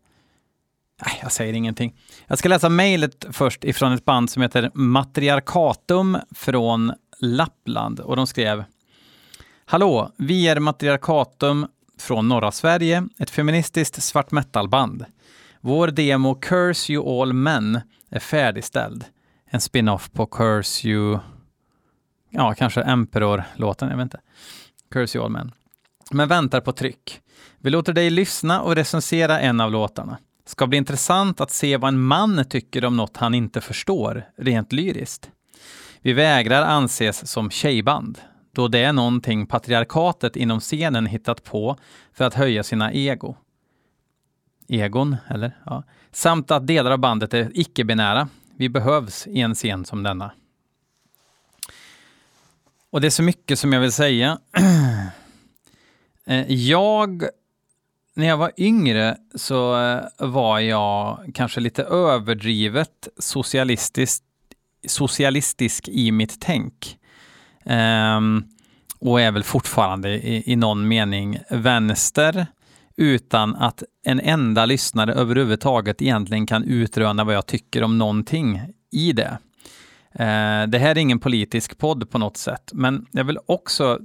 Nej, 1.05 1.19
jag 1.21 1.31
säger 1.31 1.53
ingenting. 1.53 1.95
Jag 2.27 2.37
ska 2.37 2.49
läsa 2.49 2.69
mejlet 2.69 3.25
först 3.31 3.63
ifrån 3.63 3.93
ett 3.93 4.05
band 4.05 4.29
som 4.29 4.41
heter 4.41 4.71
Matriarkatum 4.73 6.17
från 6.35 6.93
Lappland 7.19 7.99
och 7.99 8.15
de 8.15 8.27
skrev 8.27 8.63
Hallå, 9.65 10.11
vi 10.17 10.47
är 10.47 10.59
Matriarkatum 10.59 11.67
från 11.99 12.27
norra 12.27 12.51
Sverige, 12.51 13.07
ett 13.19 13.29
feministiskt 13.29 14.03
svart 14.03 14.31
metal-band. 14.31 15.05
Vår 15.61 15.87
demo 15.87 16.35
Curse 16.35 16.93
You 16.93 17.21
All 17.21 17.33
Men 17.33 17.79
är 18.09 18.19
färdigställd. 18.19 19.05
En 19.45 19.61
spin-off 19.61 20.11
på 20.11 20.25
Curse 20.25 20.87
You... 20.87 21.19
Ja, 22.29 22.53
kanske 22.53 22.81
Emperor-låten, 22.81 23.89
jag 23.89 23.97
vet 23.97 24.03
inte. 24.03 24.19
Curse 24.91 25.17
You 25.17 25.25
All 25.25 25.31
Men. 25.31 25.51
Men 26.11 26.27
väntar 26.27 26.61
på 26.61 26.71
tryck. 26.71 27.21
Vi 27.59 27.69
låter 27.69 27.93
dig 27.93 28.09
lyssna 28.09 28.61
och 28.61 28.75
recensera 28.75 29.39
en 29.39 29.61
av 29.61 29.71
låtarna. 29.71 30.17
Ska 30.45 30.67
bli 30.67 30.77
intressant 30.77 31.41
att 31.41 31.51
se 31.51 31.77
vad 31.77 31.87
en 31.87 32.01
man 32.01 32.45
tycker 32.49 32.85
om 32.85 32.97
något 32.97 33.17
han 33.17 33.33
inte 33.33 33.61
förstår, 33.61 34.25
rent 34.37 34.71
lyriskt. 34.71 35.29
Vi 36.01 36.13
vägrar 36.13 36.61
anses 36.61 37.27
som 37.27 37.49
tjejband, 37.49 38.19
då 38.55 38.67
det 38.67 38.79
är 38.79 38.93
någonting 38.93 39.47
patriarkatet 39.47 40.35
inom 40.35 40.59
scenen 40.59 41.05
hittat 41.05 41.43
på 41.43 41.77
för 42.13 42.25
att 42.25 42.33
höja 42.33 42.63
sina 42.63 42.93
ego. 42.93 43.35
Egon, 44.67 45.15
eller? 45.27 45.57
Ja. 45.65 45.83
Samt 46.11 46.51
att 46.51 46.67
delar 46.67 46.91
av 46.91 46.97
bandet 46.97 47.33
är 47.33 47.51
icke-binära. 47.53 48.29
Vi 48.57 48.69
behövs 48.69 49.27
i 49.27 49.41
en 49.41 49.55
scen 49.55 49.85
som 49.85 50.03
denna. 50.03 50.31
Och 52.89 53.01
det 53.01 53.07
är 53.07 53.11
så 53.11 53.23
mycket 53.23 53.59
som 53.59 53.73
jag 53.73 53.81
vill 53.81 53.91
säga. 53.91 54.39
Eh, 56.25 56.51
jag, 56.51 57.23
när 58.13 58.27
jag 58.27 58.37
var 58.37 58.51
yngre 58.57 59.17
så 59.35 59.81
eh, 59.81 60.27
var 60.27 60.59
jag 60.59 61.31
kanske 61.33 61.59
lite 61.59 61.83
överdrivet 61.83 63.07
socialistisk, 63.17 64.23
socialistisk 64.87 65.87
i 65.87 66.11
mitt 66.11 66.41
tänk. 66.41 66.97
Ehm, 67.65 68.43
och 68.99 69.21
är 69.21 69.31
väl 69.31 69.43
fortfarande 69.43 70.09
i, 70.09 70.51
i 70.51 70.55
någon 70.55 70.87
mening 70.87 71.39
vänster 71.49 72.47
utan 72.97 73.55
att 73.55 73.83
en 74.05 74.19
enda 74.19 74.65
lyssnare 74.65 75.13
överhuvudtaget 75.13 76.01
egentligen 76.01 76.45
kan 76.45 76.63
utröna 76.63 77.23
vad 77.23 77.35
jag 77.35 77.47
tycker 77.47 77.83
om 77.83 77.97
någonting 77.97 78.61
i 78.91 79.13
det. 79.13 79.37
Ehm, 80.13 80.71
det 80.71 80.79
här 80.79 80.91
är 80.91 80.97
ingen 80.97 81.19
politisk 81.19 81.77
podd 81.77 82.09
på 82.09 82.17
något 82.17 82.37
sätt, 82.37 82.71
men 82.73 83.05
jag 83.11 83.23
vill 83.23 83.37
också 83.45 83.99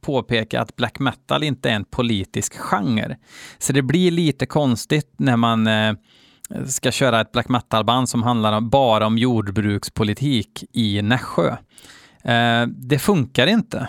påpeka 0.00 0.60
att 0.60 0.76
black 0.76 0.98
metal 0.98 1.42
inte 1.42 1.70
är 1.70 1.74
en 1.74 1.84
politisk 1.84 2.54
genre. 2.58 3.16
Så 3.58 3.72
det 3.72 3.82
blir 3.82 4.10
lite 4.10 4.46
konstigt 4.46 5.14
när 5.16 5.36
man 5.36 5.66
eh, 5.66 5.94
ska 6.66 6.92
köra 6.92 7.20
ett 7.20 7.32
black 7.32 7.48
metal-band 7.48 8.08
som 8.08 8.22
handlar 8.22 8.60
bara 8.60 9.06
om 9.06 9.18
jordbrukspolitik 9.18 10.64
i 10.72 11.02
Nässjö. 11.02 11.56
Eh, 12.24 12.66
det 12.66 12.98
funkar 12.98 13.46
inte. 13.46 13.88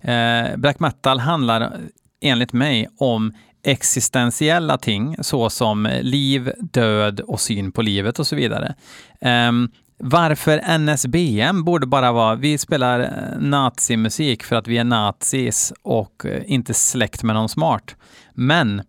Eh, 0.00 0.56
black 0.56 0.80
metal 0.80 1.18
handlar 1.18 1.72
enligt 2.20 2.52
mig 2.52 2.88
om 2.98 3.32
existentiella 3.62 4.78
ting 4.78 5.16
såsom 5.20 5.88
liv, 6.02 6.52
död 6.58 7.20
och 7.20 7.40
syn 7.40 7.72
på 7.72 7.82
livet 7.82 8.18
och 8.18 8.26
så 8.26 8.36
vidare. 8.36 8.74
Ehm, 9.20 9.68
varför 10.02 10.78
NSBM 10.78 11.64
borde 11.64 11.86
bara 11.86 12.12
vara, 12.12 12.34
vi 12.34 12.58
spelar 12.58 13.00
eh, 13.00 13.40
nazimusik 13.40 14.42
för 14.42 14.56
att 14.56 14.68
vi 14.68 14.78
är 14.78 14.84
nazis 14.84 15.72
och 15.82 16.26
eh, 16.26 16.42
inte 16.46 16.74
släkt 16.74 17.22
med 17.22 17.34
någon 17.34 17.48
smart. 17.48 17.96
Men 18.34 18.82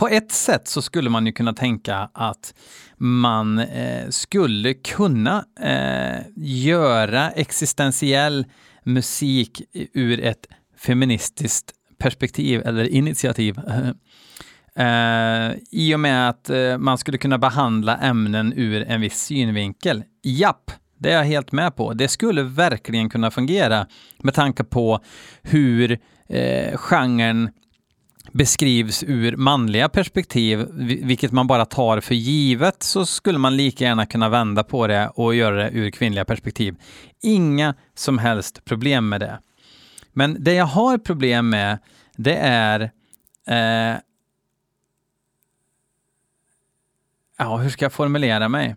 på 0.00 0.08
ett 0.08 0.32
sätt 0.32 0.68
så 0.68 0.82
skulle 0.82 1.10
man 1.10 1.26
ju 1.26 1.32
kunna 1.32 1.52
tänka 1.52 2.10
att 2.14 2.54
man 2.96 3.58
eh, 3.58 4.08
skulle 4.08 4.74
kunna 4.74 5.44
eh, 5.60 6.22
göra 6.36 7.30
existentiell 7.30 8.46
musik 8.84 9.62
ur 9.92 10.20
ett 10.20 10.46
feministiskt 10.78 11.72
perspektiv 11.98 12.62
eller 12.66 12.84
initiativ. 12.84 13.58
Uh, 14.78 15.52
I 15.70 15.94
och 15.94 16.00
med 16.00 16.28
att 16.28 16.50
uh, 16.50 16.78
man 16.78 16.98
skulle 16.98 17.18
kunna 17.18 17.38
behandla 17.38 17.96
ämnen 17.96 18.52
ur 18.56 18.82
en 18.82 19.00
viss 19.00 19.24
synvinkel. 19.24 20.04
Japp, 20.22 20.70
det 20.98 21.10
är 21.10 21.16
jag 21.16 21.24
helt 21.24 21.52
med 21.52 21.76
på. 21.76 21.92
Det 21.94 22.08
skulle 22.08 22.42
verkligen 22.42 23.10
kunna 23.10 23.30
fungera 23.30 23.86
med 24.18 24.34
tanke 24.34 24.64
på 24.64 25.00
hur 25.42 25.92
uh, 25.92 26.76
genren 26.76 27.50
beskrivs 28.32 29.04
ur 29.06 29.36
manliga 29.36 29.88
perspektiv, 29.88 30.66
vilket 31.02 31.32
man 31.32 31.46
bara 31.46 31.64
tar 31.64 32.00
för 32.00 32.14
givet, 32.14 32.82
så 32.82 33.06
skulle 33.06 33.38
man 33.38 33.56
lika 33.56 33.84
gärna 33.84 34.06
kunna 34.06 34.28
vända 34.28 34.64
på 34.64 34.86
det 34.86 35.08
och 35.14 35.34
göra 35.34 35.56
det 35.56 35.70
ur 35.70 35.90
kvinnliga 35.90 36.24
perspektiv. 36.24 36.76
Inga 37.22 37.74
som 37.94 38.18
helst 38.18 38.64
problem 38.64 39.08
med 39.08 39.20
det. 39.20 39.40
Men 40.12 40.44
det 40.44 40.52
jag 40.52 40.66
har 40.66 40.98
problem 40.98 41.48
med, 41.48 41.78
det 42.16 42.36
är 42.36 42.80
eh, 43.46 44.00
Ja, 47.38 47.56
hur 47.56 47.70
ska 47.70 47.84
jag 47.84 47.92
formulera 47.92 48.48
mig? 48.48 48.76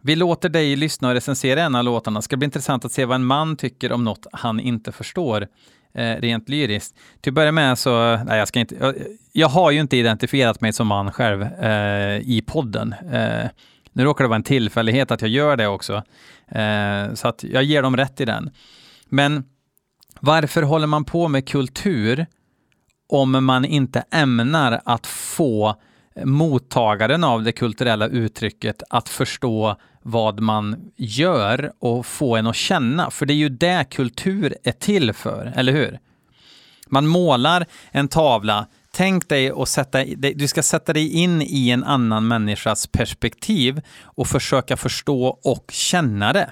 Vi 0.00 0.16
låter 0.16 0.48
dig 0.48 0.76
lyssna 0.76 1.08
och 1.08 1.14
recensera 1.14 1.62
en 1.62 1.74
av 1.74 1.84
låtarna. 1.84 2.18
Det 2.18 2.22
ska 2.22 2.36
bli 2.36 2.44
intressant 2.44 2.84
att 2.84 2.92
se 2.92 3.04
vad 3.04 3.14
en 3.14 3.24
man 3.24 3.56
tycker 3.56 3.92
om 3.92 4.04
något 4.04 4.26
han 4.32 4.60
inte 4.60 4.92
förstår 4.92 5.46
eh, 5.94 6.20
rent 6.20 6.48
lyriskt. 6.48 6.96
Till 7.20 7.30
att 7.30 7.34
börja 7.34 7.52
med 7.52 7.78
så, 7.78 8.16
nej 8.16 8.38
jag 8.38 8.48
ska 8.48 8.60
inte, 8.60 8.76
jag, 8.80 8.94
jag 9.32 9.48
har 9.48 9.70
ju 9.70 9.80
inte 9.80 9.96
identifierat 9.96 10.60
mig 10.60 10.72
som 10.72 10.86
man 10.86 11.12
själv 11.12 11.42
eh, 11.42 12.18
i 12.18 12.42
podden. 12.46 12.94
Eh, 13.12 13.48
nu 13.92 14.04
råkar 14.04 14.24
det 14.24 14.28
vara 14.28 14.36
en 14.36 14.42
tillfällighet 14.42 15.10
att 15.10 15.22
jag 15.22 15.30
gör 15.30 15.56
det 15.56 15.66
också, 15.66 16.02
eh, 16.48 17.14
så 17.14 17.28
att 17.28 17.44
jag 17.44 17.64
ger 17.64 17.82
dem 17.82 17.96
rätt 17.96 18.20
i 18.20 18.24
den. 18.24 18.50
Men 19.08 19.44
varför 20.20 20.62
håller 20.62 20.86
man 20.86 21.04
på 21.04 21.28
med 21.28 21.48
kultur 21.48 22.26
om 23.08 23.44
man 23.44 23.64
inte 23.64 24.04
ämnar 24.10 24.80
att 24.84 25.06
få 25.06 25.76
mottagaren 26.24 27.24
av 27.24 27.42
det 27.42 27.52
kulturella 27.52 28.08
uttrycket 28.08 28.82
att 28.90 29.08
förstå 29.08 29.76
vad 30.02 30.40
man 30.40 30.92
gör 30.96 31.72
och 31.78 32.06
få 32.06 32.36
en 32.36 32.46
att 32.46 32.56
känna. 32.56 33.10
För 33.10 33.26
det 33.26 33.32
är 33.32 33.36
ju 33.36 33.48
det 33.48 33.86
kultur 33.90 34.54
är 34.64 34.72
till 34.72 35.12
för, 35.12 35.52
eller 35.56 35.72
hur? 35.72 35.98
Man 36.86 37.06
målar 37.06 37.66
en 37.90 38.08
tavla, 38.08 38.66
tänk 38.92 39.28
dig 39.28 39.50
att 39.50 39.68
sätta, 39.68 40.04
du 40.34 40.48
ska 40.48 40.62
sätta 40.62 40.92
dig 40.92 41.12
in 41.12 41.42
i 41.42 41.70
en 41.70 41.84
annan 41.84 42.28
människas 42.28 42.86
perspektiv 42.86 43.80
och 44.02 44.26
försöka 44.26 44.76
förstå 44.76 45.38
och 45.44 45.70
känna 45.72 46.32
det. 46.32 46.50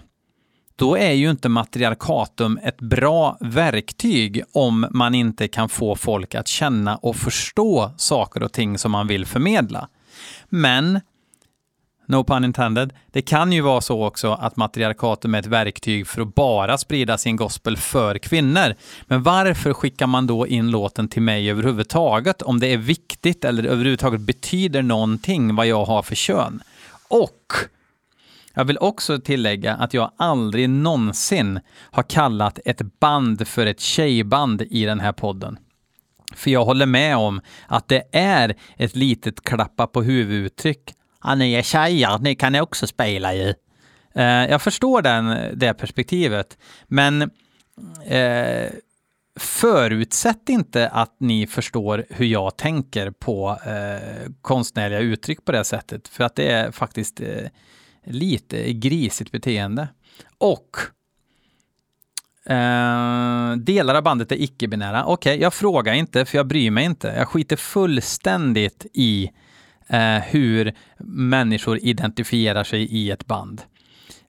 Då 0.82 0.96
är 0.96 1.12
ju 1.12 1.30
inte 1.30 1.48
matriarkatum 1.48 2.58
ett 2.62 2.80
bra 2.80 3.36
verktyg 3.40 4.42
om 4.52 4.86
man 4.90 5.14
inte 5.14 5.48
kan 5.48 5.68
få 5.68 5.96
folk 5.96 6.34
att 6.34 6.48
känna 6.48 6.96
och 6.96 7.16
förstå 7.16 7.90
saker 7.96 8.42
och 8.42 8.52
ting 8.52 8.78
som 8.78 8.92
man 8.92 9.06
vill 9.06 9.26
förmedla. 9.26 9.88
Men 10.48 11.00
no 12.06 12.24
pun 12.24 12.44
intended. 12.44 12.92
Det 13.12 13.22
kan 13.22 13.52
ju 13.52 13.60
vara 13.60 13.80
så 13.80 14.06
också 14.06 14.32
att 14.32 14.56
matriarkatum 14.56 15.34
är 15.34 15.38
ett 15.38 15.46
verktyg 15.46 16.06
för 16.06 16.22
att 16.22 16.34
bara 16.34 16.78
sprida 16.78 17.18
sin 17.18 17.36
gospel 17.36 17.76
för 17.76 18.18
kvinnor. 18.18 18.74
Men 19.06 19.22
varför 19.22 19.72
skickar 19.72 20.06
man 20.06 20.26
då 20.26 20.46
in 20.46 20.70
låten 20.70 21.08
till 21.08 21.22
mig 21.22 21.50
överhuvudtaget 21.50 22.42
om 22.42 22.60
det 22.60 22.66
är 22.66 22.78
viktigt 22.78 23.44
eller 23.44 23.64
överhuvudtaget 23.64 24.20
betyder 24.20 24.82
någonting 24.82 25.54
vad 25.54 25.66
jag 25.66 25.84
har 25.84 26.02
för 26.02 26.14
kön? 26.14 26.62
Och 27.08 27.52
jag 28.54 28.64
vill 28.64 28.78
också 28.78 29.18
tillägga 29.18 29.74
att 29.74 29.94
jag 29.94 30.12
aldrig 30.16 30.70
någonsin 30.70 31.60
har 31.90 32.02
kallat 32.02 32.58
ett 32.64 33.00
band 33.00 33.48
för 33.48 33.66
ett 33.66 33.80
tjejband 33.80 34.62
i 34.62 34.84
den 34.84 35.00
här 35.00 35.12
podden. 35.12 35.58
För 36.34 36.50
jag 36.50 36.64
håller 36.64 36.86
med 36.86 37.16
om 37.16 37.40
att 37.66 37.88
det 37.88 38.02
är 38.12 38.54
ett 38.76 38.96
litet 38.96 39.44
klappa 39.44 39.86
på 39.86 40.02
huvuduttryck. 40.02 40.94
Ja, 41.24 41.34
ni 41.34 41.52
är 41.52 41.62
tjejer, 41.62 42.18
ni 42.18 42.34
kan 42.34 42.54
också 42.54 42.86
spela 42.86 43.34
ju. 43.34 43.54
Eh, 44.14 44.24
jag 44.24 44.62
förstår 44.62 45.02
den, 45.02 45.58
det 45.58 45.74
perspektivet, 45.74 46.58
men 46.86 47.22
eh, 48.06 48.70
förutsätt 49.40 50.48
inte 50.48 50.88
att 50.88 51.16
ni 51.20 51.46
förstår 51.46 52.04
hur 52.10 52.26
jag 52.26 52.56
tänker 52.56 53.10
på 53.10 53.58
eh, 53.66 54.30
konstnärliga 54.42 54.98
uttryck 54.98 55.44
på 55.44 55.52
det 55.52 55.64
sättet, 55.64 56.08
för 56.08 56.24
att 56.24 56.36
det 56.36 56.52
är 56.52 56.70
faktiskt 56.70 57.20
eh, 57.20 57.48
lite 58.04 58.72
grisigt 58.72 59.32
beteende. 59.32 59.88
Och 60.38 60.76
eh, 62.52 63.56
delar 63.56 63.94
av 63.94 64.02
bandet 64.02 64.32
är 64.32 64.42
icke-binära. 64.42 65.04
Okej, 65.04 65.32
okay, 65.32 65.42
jag 65.42 65.54
frågar 65.54 65.92
inte 65.92 66.24
för 66.24 66.38
jag 66.38 66.46
bryr 66.46 66.70
mig 66.70 66.84
inte. 66.84 67.14
Jag 67.16 67.28
skiter 67.28 67.56
fullständigt 67.56 68.86
i 68.92 69.30
eh, 69.86 70.18
hur 70.18 70.74
människor 71.06 71.78
identifierar 71.78 72.64
sig 72.64 72.82
i 72.82 73.10
ett 73.10 73.26
band. 73.26 73.62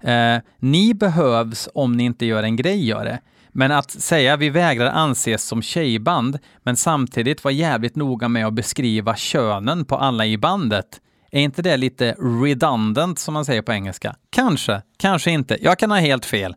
Eh, 0.03 0.37
ni 0.59 0.93
behövs 0.93 1.69
om 1.73 1.97
ni 1.97 2.03
inte 2.03 2.25
gör 2.25 2.43
en 2.43 2.55
grej 2.55 2.93
av 2.93 3.03
det. 3.03 3.19
Men 3.55 3.71
att 3.71 3.91
säga 3.91 4.37
vi 4.37 4.49
vägrar 4.49 4.91
anses 4.91 5.43
som 5.43 5.61
tjejband, 5.61 6.39
men 6.63 6.75
samtidigt 6.75 7.43
vara 7.43 7.51
jävligt 7.51 7.95
noga 7.95 8.27
med 8.27 8.47
att 8.47 8.53
beskriva 8.53 9.15
könen 9.15 9.85
på 9.85 9.95
alla 9.95 10.25
i 10.25 10.37
bandet, 10.37 11.01
är 11.33 11.41
inte 11.41 11.61
det 11.61 11.77
lite 11.77 12.15
redundant 12.19 13.19
som 13.19 13.33
man 13.33 13.45
säger 13.45 13.61
på 13.61 13.73
engelska? 13.73 14.15
Kanske, 14.29 14.81
kanske 14.97 15.31
inte. 15.31 15.57
Jag 15.61 15.79
kan 15.79 15.91
ha 15.91 15.97
helt 15.97 16.25
fel. 16.25 16.55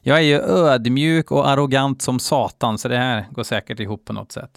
Jag 0.00 0.18
är 0.18 0.22
ju 0.22 0.40
ödmjuk 0.40 1.30
och 1.30 1.48
arrogant 1.48 2.02
som 2.02 2.18
satan, 2.18 2.78
så 2.78 2.88
det 2.88 2.96
här 2.96 3.26
går 3.30 3.42
säkert 3.42 3.80
ihop 3.80 4.04
på 4.04 4.12
något 4.12 4.32
sätt. 4.32 4.50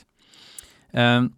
Ehm, 0.94 1.32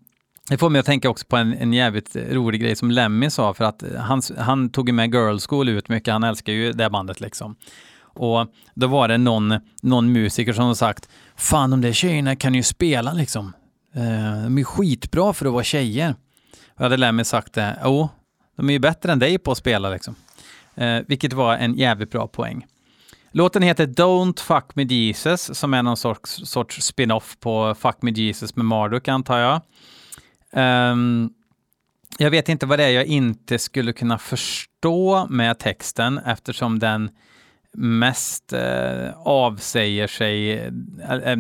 det 0.49 0.57
får 0.57 0.69
mig 0.69 0.79
att 0.79 0.85
tänka 0.85 1.09
också 1.09 1.25
på 1.25 1.37
en, 1.37 1.53
en 1.53 1.73
jävligt 1.73 2.15
rolig 2.15 2.61
grej 2.61 2.75
som 2.75 2.91
Lemmy 2.91 3.29
sa, 3.29 3.53
för 3.53 3.65
att 3.65 3.83
han, 3.97 4.21
han 4.37 4.69
tog 4.69 4.93
med 4.93 5.13
Girl 5.13 5.37
School 5.49 5.69
ut 5.69 5.89
mycket, 5.89 6.13
han 6.13 6.23
älskar 6.23 6.53
ju 6.53 6.71
det 6.71 6.89
bandet 6.89 7.19
liksom. 7.19 7.55
Och 8.01 8.47
då 8.73 8.87
var 8.87 9.07
det 9.07 9.17
någon, 9.17 9.59
någon 9.81 10.11
musiker 10.11 10.53
som 10.53 10.75
sagt, 10.75 11.09
fan 11.35 11.69
de 11.69 11.81
där 11.81 11.93
tjejerna 11.93 12.35
kan 12.35 12.55
ju 12.55 12.63
spela 12.63 13.13
liksom. 13.13 13.53
Ehm, 13.95 14.43
de 14.43 14.57
är 14.57 14.63
skitbra 14.63 15.33
för 15.33 15.45
att 15.45 15.53
vara 15.53 15.63
tjejer. 15.63 16.15
Jag 16.81 16.85
hade 16.85 16.97
Lemmy 16.97 17.23
sagt 17.23 17.53
det, 17.53 17.79
jo, 17.83 18.09
de 18.55 18.69
är 18.69 18.73
ju 18.73 18.79
bättre 18.79 19.11
än 19.11 19.19
dig 19.19 19.37
på 19.37 19.51
att 19.51 19.57
spela 19.57 19.89
liksom. 19.89 20.15
Eh, 20.75 20.99
vilket 21.07 21.33
var 21.33 21.55
en 21.57 21.73
jävligt 21.73 22.11
bra 22.11 22.27
poäng. 22.27 22.65
Låten 23.31 23.61
heter 23.61 23.87
Don't 23.87 24.39
Fuck 24.39 24.75
Me 24.75 24.83
Jesus, 24.83 25.59
som 25.59 25.73
är 25.73 25.83
någon 25.83 25.97
sorts, 25.97 26.41
sorts 26.45 26.81
spin-off 26.81 27.37
på 27.39 27.75
Fuck 27.75 28.01
Me 28.01 28.11
Jesus 28.11 28.55
med 28.55 28.65
Marduk, 28.65 29.07
antar 29.07 29.37
jag. 29.37 29.61
Um, 30.91 31.33
jag 32.17 32.31
vet 32.31 32.49
inte 32.49 32.65
vad 32.65 32.79
det 32.79 32.85
är 32.85 32.89
jag 32.89 33.05
inte 33.05 33.59
skulle 33.59 33.93
kunna 33.93 34.17
förstå 34.17 35.27
med 35.29 35.59
texten 35.59 36.17
eftersom 36.17 36.79
den 36.79 37.09
mest 37.73 38.53
eh, 38.53 39.09
avsäger 39.17 40.07
sig, 40.07 40.51
eh, 40.51 41.13
eh 41.13 41.37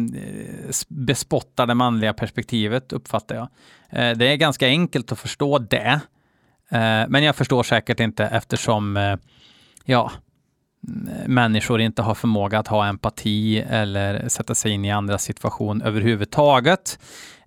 bespottar 0.87 1.67
det 1.67 1.73
manliga 1.73 2.13
perspektivet, 2.13 2.93
uppfattar 2.93 3.35
jag. 3.35 3.47
Eh, 3.89 4.17
det 4.17 4.25
är 4.25 4.35
ganska 4.35 4.67
enkelt 4.67 5.11
att 5.11 5.19
förstå 5.19 5.59
det, 5.59 6.01
eh, 6.69 7.03
men 7.07 7.23
jag 7.23 7.35
förstår 7.35 7.63
säkert 7.63 7.99
inte 7.99 8.25
eftersom, 8.25 8.97
eh, 8.97 9.15
ja, 9.85 10.11
människor 11.25 11.81
inte 11.81 12.01
har 12.01 12.15
förmåga 12.15 12.59
att 12.59 12.67
ha 12.67 12.87
empati 12.87 13.59
eller 13.59 14.29
sätta 14.29 14.55
sig 14.55 14.71
in 14.71 14.85
i 14.85 14.91
andra 14.91 15.17
situation 15.17 15.81
överhuvudtaget 15.81 16.99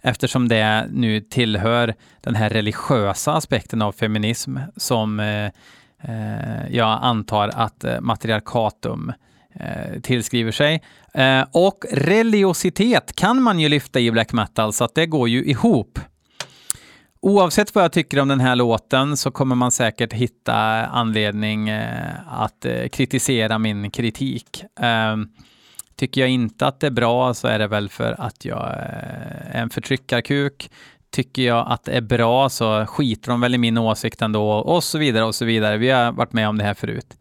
eftersom 0.03 0.49
det 0.49 0.87
nu 0.91 1.21
tillhör 1.21 1.95
den 2.21 2.35
här 2.35 2.51
religiösa 2.51 3.33
aspekten 3.33 3.83
av 3.83 3.93
feminism 3.93 4.59
som 4.77 5.21
eh 5.21 5.51
Eh, 6.09 6.77
jag 6.77 6.99
antar 7.03 7.49
att 7.49 7.85
eh, 7.85 8.01
matriarkatum 8.01 9.13
eh, 9.55 10.01
tillskriver 10.01 10.53
sig. 10.53 10.83
Och 11.53 11.85
religiositet 11.93 13.17
kan 13.17 13.43
man 13.43 13.61
ju 13.61 13.69
lyfta 13.69 14.01
i 14.01 14.11
black 14.11 14.33
metal, 14.33 14.73
så 14.73 14.85
att 14.85 14.95
det 14.95 15.07
går 15.07 15.29
ju 15.29 15.45
ihop. 15.45 15.99
Oavsett 17.21 17.75
vad 17.75 17.85
jag 17.85 17.93
tycker 17.93 18.21
om 18.21 18.29
den 18.29 18.41
här 18.41 18.57
låten 18.57 19.17
så 19.17 19.31
kommer 19.31 19.55
man 19.55 19.71
säkert 19.71 20.13
hitta 20.13 20.55
anledning 20.87 21.71
att 22.31 22.67
kritisera 22.93 23.59
min 23.59 23.91
kritik. 23.91 24.65
Ehm, 24.81 25.29
tycker 25.97 26.21
jag 26.21 26.31
inte 26.31 26.67
att 26.67 26.81
det 26.81 26.87
är 26.87 26.91
bra 26.91 27.35
så 27.35 27.49
är 27.49 27.59
det 27.59 27.67
väl 27.67 27.89
för 27.89 28.21
att 28.21 28.45
jag 28.45 28.75
är 28.77 29.63
en 29.63 29.71
förtryckarkuk. 29.71 30.71
Tycker 31.15 31.43
jag 31.43 31.67
att 31.69 31.85
det 31.85 31.93
är 31.93 32.01
bra 32.01 32.49
så 32.49 32.87
skiter 32.87 33.31
de 33.31 33.41
väl 33.41 33.55
i 33.55 33.59
min 33.59 33.79
åsikt 33.79 34.23
ändå 34.23 34.51
och 34.51 34.85
så 34.85 34.99
vidare 34.99 35.25
och 35.25 35.35
så 35.35 35.45
vidare. 35.45 35.77
Vi 35.77 35.91
har 35.91 36.13
varit 36.13 36.33
med 36.33 36.49
om 36.49 36.59
det 36.59 36.65
här 36.65 36.75
förut. 36.75 37.17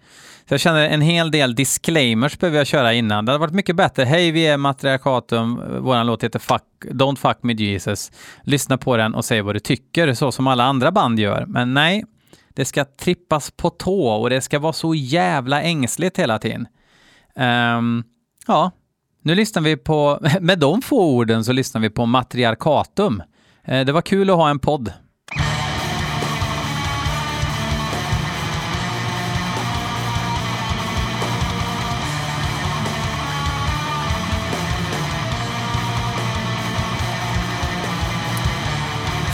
Så 0.47 0.53
jag 0.53 0.59
känner 0.59 0.89
en 0.89 1.01
hel 1.01 1.31
del 1.31 1.55
disclaimers 1.55 2.39
behöver 2.39 2.57
jag 2.57 2.67
köra 2.67 2.93
innan. 2.93 3.25
Det 3.25 3.31
hade 3.31 3.39
varit 3.39 3.53
mycket 3.53 3.75
bättre. 3.75 4.03
Hej, 4.03 4.31
vi 4.31 4.47
är 4.47 4.57
Matriarkatum. 4.57 5.61
Vår 5.79 6.03
låt 6.03 6.23
heter 6.23 6.39
fuck, 6.39 6.61
Don't 6.85 7.15
fuck 7.15 7.37
me 7.41 7.53
Jesus. 7.53 8.11
Lyssna 8.43 8.77
på 8.77 8.97
den 8.97 9.15
och 9.15 9.25
säg 9.25 9.41
vad 9.41 9.55
du 9.55 9.59
tycker, 9.59 10.13
så 10.13 10.31
som 10.31 10.47
alla 10.47 10.63
andra 10.63 10.91
band 10.91 11.19
gör. 11.19 11.45
Men 11.47 11.73
nej, 11.73 12.05
det 12.53 12.65
ska 12.65 12.85
trippas 12.85 13.51
på 13.51 13.69
tå 13.69 14.07
och 14.07 14.29
det 14.29 14.41
ska 14.41 14.59
vara 14.59 14.73
så 14.73 14.95
jävla 14.95 15.61
ängsligt 15.61 16.19
hela 16.19 16.39
tiden. 16.39 16.67
Um, 17.77 18.03
ja, 18.47 18.71
nu 19.21 19.35
lyssnar 19.35 19.61
vi 19.61 19.77
på, 19.77 20.19
med 20.41 20.59
de 20.59 20.81
få 20.81 21.15
orden 21.15 21.43
så 21.43 21.51
lyssnar 21.51 21.81
vi 21.81 21.89
på 21.89 22.05
Matriarkatum. 22.05 23.23
Eh, 23.67 23.85
det 23.85 23.91
var 23.91 24.01
kul 24.01 24.29
att 24.29 24.35
ha 24.35 24.49
en 24.49 24.59
podd. 24.59 24.93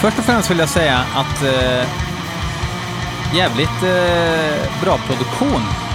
Först 0.02 0.20
och 0.20 0.26
främst 0.26 0.52
vill 0.52 0.60
jag 0.60 0.70
säga 0.70 0.98
att 1.15 1.44
eh, 1.44 1.88
jävligt 3.36 3.84
eh, 3.84 4.82
bra 4.84 4.98
produktion. 4.98 5.88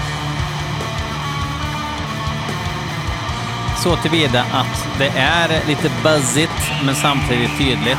Så 3.84 3.96
tillvida 3.96 4.42
att 4.42 4.98
det 4.98 5.08
är 5.18 5.66
lite 5.66 5.90
buzzigt 6.02 6.72
men 6.84 6.94
samtidigt 6.94 7.58
tydligt. 7.58 7.98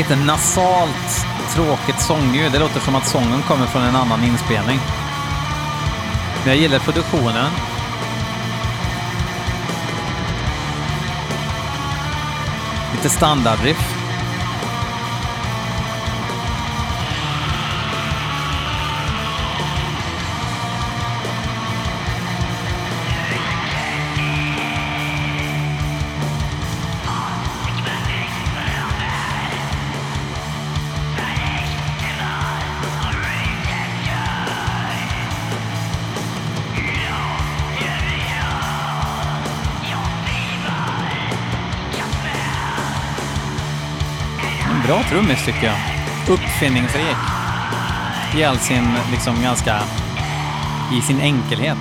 Lite 0.00 0.16
nasalt, 0.16 1.26
tråkigt 1.54 2.00
sångljud. 2.00 2.52
Det 2.52 2.58
låter 2.58 2.80
som 2.80 2.94
att 2.94 3.06
sången 3.06 3.42
kommer 3.42 3.66
från 3.66 3.82
en 3.82 3.96
annan 3.96 4.24
inspelning. 4.24 4.78
Men 6.44 6.48
jag 6.48 6.56
gillar 6.56 6.78
produktionen. 6.78 7.50
Lite 12.92 13.08
standardriff. 13.08 13.99
En 44.80 44.86
bra 44.86 45.02
trummis 45.02 45.44
tycker 45.46 45.66
jag. 45.66 45.76
Uppfinningsrik. 46.28 47.16
I 48.36 48.44
all 48.44 48.58
sin, 48.58 48.84
liksom 49.10 49.42
ganska, 49.42 49.80
i 50.98 51.02
sin 51.02 51.20
enkelhet. 51.20 51.78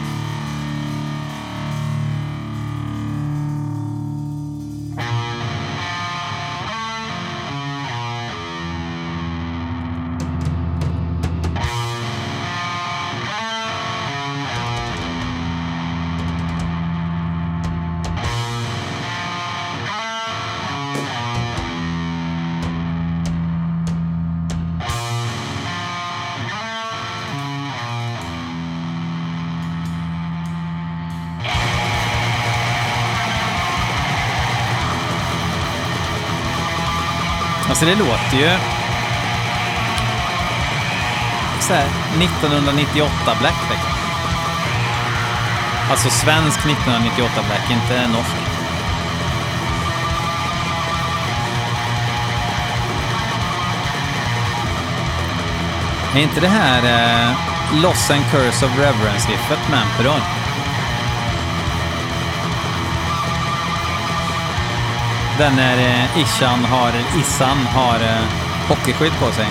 Alltså 37.81 37.95
det 37.95 37.99
låter 38.09 38.37
ju... 38.37 38.49
Så 41.59 41.73
här, 41.73 41.85
1998 42.23 43.11
Black 43.39 43.55
liksom. 43.69 43.91
Alltså 45.91 46.09
svensk 46.09 46.59
1998 46.59 47.31
Black, 47.47 47.71
inte 47.71 48.07
norsk. 48.07 48.35
Är 56.15 56.19
inte 56.19 56.39
det 56.39 56.47
här 56.47 56.83
eh, 56.83 57.35
Loss 57.81 58.11
and 58.11 58.23
Curse 58.31 58.65
of 58.65 58.77
Reverence-riffet 58.77 59.69
med 59.69 59.79
Emperor? 59.81 60.38
Den 65.39 65.55
när 65.55 65.77
eh, 65.77 66.21
Ishan 66.21 66.65
har, 66.65 66.91
Issan 67.19 67.57
har 67.57 67.95
eh, 67.95 68.23
hockeyskydd 68.67 69.19
på 69.19 69.31
sig. 69.31 69.45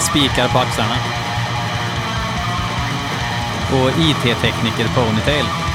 Spikar 0.00 0.48
på 0.48 0.58
axlarna. 0.58 0.96
Och 3.72 3.88
IT-tekniker 3.88 4.88
Ponytail. 4.94 5.67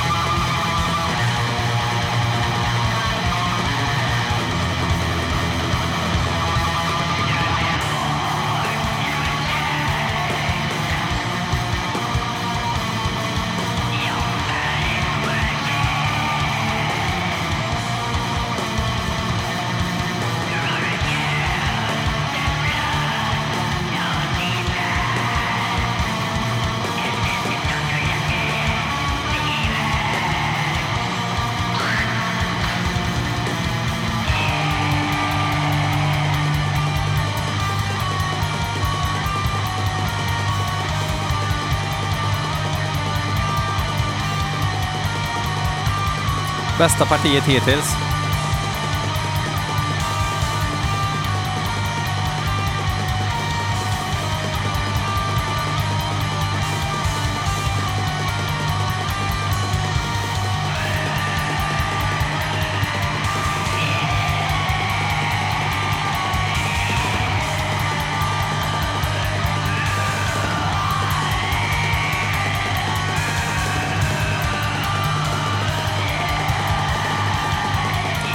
Bästa 46.78 47.06
partiet 47.06 47.44
hittills. 47.48 47.96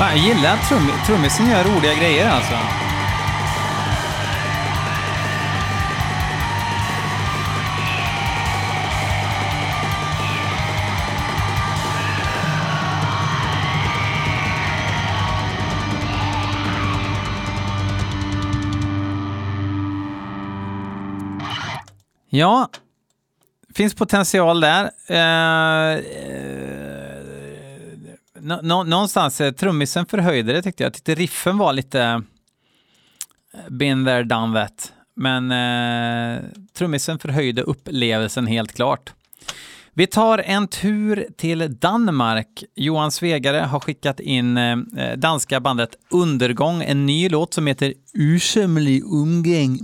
Fan, 0.09 0.16
jag 0.16 0.27
gillar 0.27 0.55
att 0.55 0.68
trum, 0.68 0.90
trummisen 1.07 1.51
gör 1.51 1.64
roliga 1.64 1.94
grejer 1.94 2.29
alltså. 2.31 2.55
Ja, 22.29 22.69
finns 23.75 23.94
potential 23.94 24.61
där. 24.61 24.90
Eh, 25.09 25.98
eh, 25.98 26.27
nå- 28.40 28.84
någonstans, 28.84 29.40
eh, 29.40 29.52
trummisen 29.52 30.06
förhöjde 30.06 30.52
det 30.52 30.62
tyckte 30.62 30.82
jag. 30.82 30.88
Jag 30.88 30.94
tyckte 30.94 31.14
riffen 31.14 31.58
var 31.58 31.72
lite 31.72 32.02
eh, 33.54 33.68
been 33.68 34.04
there, 34.04 34.22
done 34.22 34.60
that. 34.60 34.92
Men 35.16 35.50
eh, 35.50 36.42
trummisen 36.74 37.18
förhöjde 37.18 37.62
upplevelsen 37.62 38.46
helt 38.46 38.72
klart. 38.72 39.12
Vi 39.94 40.06
tar 40.06 40.38
en 40.38 40.68
tur 40.68 41.26
till 41.36 41.78
Danmark. 41.78 42.64
Johan 42.76 43.12
Svegare 43.12 43.56
har 43.56 43.80
skickat 43.80 44.20
in 44.20 44.56
eh, 44.56 44.78
eh 44.96 45.16
danska 45.16 45.60
bandet 45.60 45.90
Undergång, 46.10 46.82
en 46.82 47.06
ny 47.06 47.28
låt 47.28 47.54
som 47.54 47.66
heter 47.66 47.94
Ursämlig 48.14 49.02
umgäng. 49.04 49.78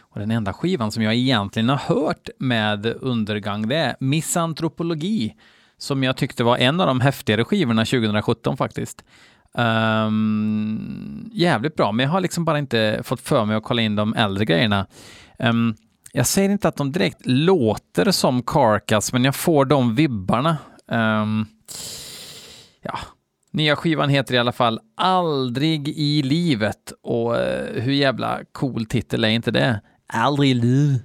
Och 0.00 0.20
den 0.20 0.30
enda 0.30 0.52
skivan 0.52 0.92
som 0.92 1.02
jag 1.02 1.14
egentligen 1.14 1.68
har 1.68 1.76
hört 1.76 2.28
med 2.38 2.86
Undergång, 2.86 3.68
det 3.68 3.76
är 3.76 3.96
Misantropologi, 4.00 5.34
som 5.78 6.02
jag 6.02 6.16
tyckte 6.16 6.44
var 6.44 6.56
en 6.56 6.80
av 6.80 6.86
de 6.86 7.00
häftigare 7.00 7.44
skivorna 7.44 7.84
2017 7.84 8.56
faktiskt. 8.56 9.04
Um, 9.52 11.30
jävligt 11.32 11.74
bra, 11.74 11.92
men 11.92 12.04
jag 12.04 12.10
har 12.10 12.20
liksom 12.20 12.44
bara 12.44 12.58
inte 12.58 13.00
fått 13.04 13.20
för 13.20 13.44
mig 13.44 13.56
att 13.56 13.62
kolla 13.62 13.82
in 13.82 13.96
de 13.96 14.14
äldre 14.14 14.44
grejerna. 14.44 14.86
Um, 15.38 15.74
jag 16.12 16.26
säger 16.26 16.50
inte 16.50 16.68
att 16.68 16.76
de 16.76 16.92
direkt 16.92 17.26
låter 17.26 18.10
som 18.10 18.42
Carcass, 18.42 19.12
men 19.12 19.24
jag 19.24 19.34
får 19.34 19.64
de 19.64 19.94
vibbarna. 19.94 20.56
Um, 20.86 21.46
ja, 22.82 22.98
nya 23.50 23.76
skivan 23.76 24.08
heter 24.08 24.34
i 24.34 24.38
alla 24.38 24.52
fall 24.52 24.80
Aldrig 24.96 25.88
i 25.88 26.22
livet 26.22 26.92
och 27.02 27.32
uh, 27.32 27.82
hur 27.82 27.92
jävla 27.92 28.40
cool 28.52 28.86
titel 28.86 29.24
är 29.24 29.28
inte 29.28 29.50
det? 29.50 29.80
Aldrig 30.06 30.50
i 30.50 30.54
livet. 30.54 31.02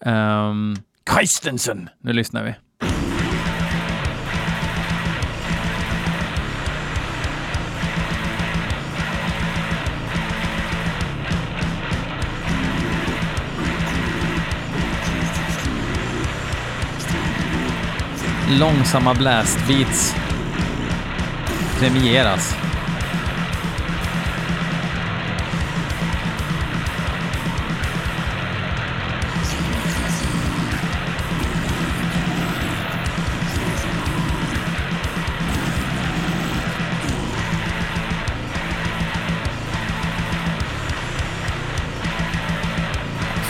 Um, 0.00 0.76
Christensen, 1.14 1.88
nu 2.00 2.12
lyssnar 2.12 2.44
vi. 2.44 2.54
Långsamma 18.50 19.14
blastbeats... 19.14 20.14
premieras. 21.78 22.54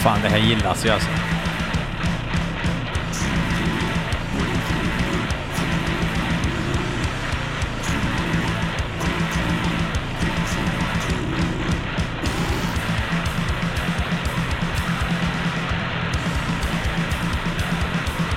Fan, 0.02 0.18
det 0.22 0.28
här 0.28 0.38
gillas 0.38 0.86
ju 0.86 0.90
alltså. 0.90 1.23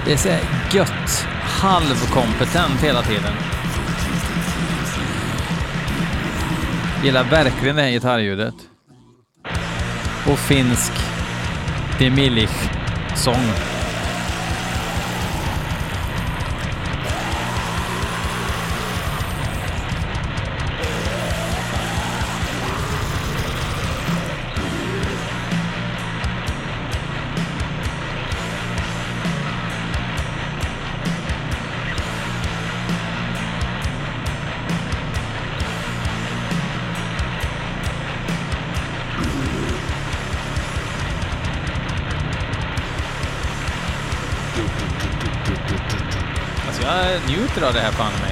Det 0.08 0.14
är 0.14 0.18
så 0.18 0.30
gött 0.78 1.26
halvkompetent 1.42 2.84
hela 2.84 3.02
tiden. 3.02 3.34
Gillar 7.04 7.24
verkligen 7.24 7.76
det 7.76 7.82
här 7.82 7.90
gitarrljudet. 7.90 8.56
Och 10.28 10.40
finsk 10.40 10.92
Demilish-sång. 12.00 13.77
Jag 47.58 47.62
njuter 47.62 47.68
av 47.68 47.74
det 47.74 47.80
här 47.80 47.92
fan 47.92 48.27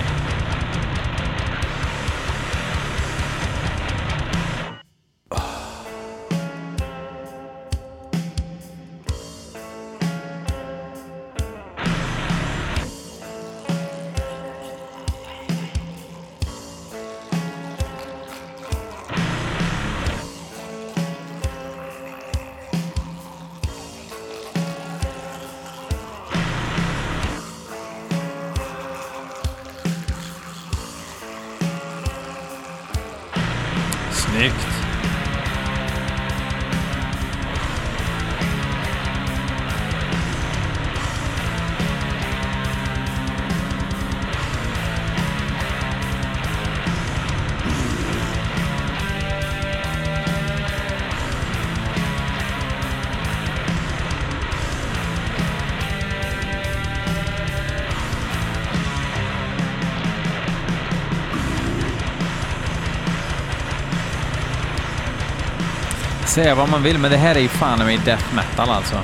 Säga 66.36 66.56
vad 66.56 66.70
man 66.70 66.84
vill, 66.84 66.98
men 66.98 67.12
det 67.12 67.18
här 67.18 67.36
är 67.36 67.40
ju 67.40 67.48
fan 67.48 67.82
i 67.82 67.84
mig 67.84 68.00
death 68.06 68.36
metal 68.36 68.70
alltså. 68.70 69.00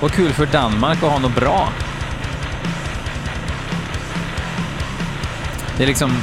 Vad 0.00 0.12
kul 0.12 0.32
för 0.32 0.46
Danmark 0.46 1.02
att 1.02 1.10
ha 1.10 1.18
något 1.18 1.34
bra. 1.34 1.68
Det 5.76 5.82
är 5.82 5.86
liksom, 5.86 6.22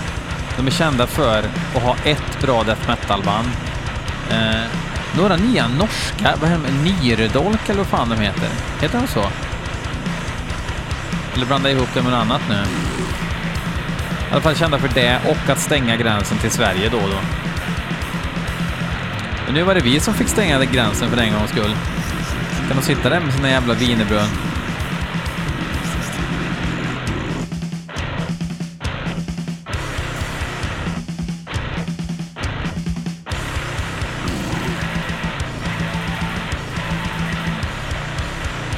de 0.58 0.68
är 0.68 0.72
kända 0.72 1.08
för 1.08 1.44
att 1.76 1.84
ha 1.84 1.96
ett 2.04 2.42
bra 2.42 2.64
death 2.64 2.90
metal-band. 2.90 3.48
Eh, 4.32 4.72
några 5.18 5.36
nya 5.36 5.68
norska, 5.68 6.36
vad 6.42 6.50
heter 6.50 6.64
de? 6.64 6.92
Nirdolk 6.92 7.70
eller 7.70 7.78
vad 7.78 7.88
fan 7.88 8.10
de 8.10 8.20
heter. 8.20 8.50
Heter 8.82 9.00
de 9.00 9.08
så? 9.08 9.26
Eller 11.36 11.46
blandar 11.46 11.70
ihop 11.70 11.90
det 11.94 12.02
med 12.02 12.12
något 12.12 12.22
annat 12.22 12.42
nu? 12.50 12.64
I 14.30 14.32
alla 14.32 14.42
fall 14.42 14.56
kända 14.56 14.80
för 14.80 14.90
det 14.94 15.20
och 15.28 15.50
att 15.50 15.60
stänga 15.60 15.96
gränsen 15.96 16.38
till 16.38 16.52
Sverige 16.52 16.90
då 16.90 16.98
och 16.98 17.10
då. 17.10 17.20
Men 19.48 19.54
nu 19.54 19.64
var 19.64 19.76
det 19.76 19.82
vi 19.82 20.00
som 20.00 20.14
fick 20.14 20.28
stänga 20.28 20.66
gränsen 20.66 21.10
för 21.10 21.18
en 21.18 21.34
gångs 21.34 21.50
skull. 21.50 21.76
Kan 22.68 22.78
de 22.78 22.84
sitta 22.84 23.10
där 23.10 23.20
med 23.20 23.34
sina 23.34 23.50
jävla 23.50 23.74
wienerbröd? 23.74 24.28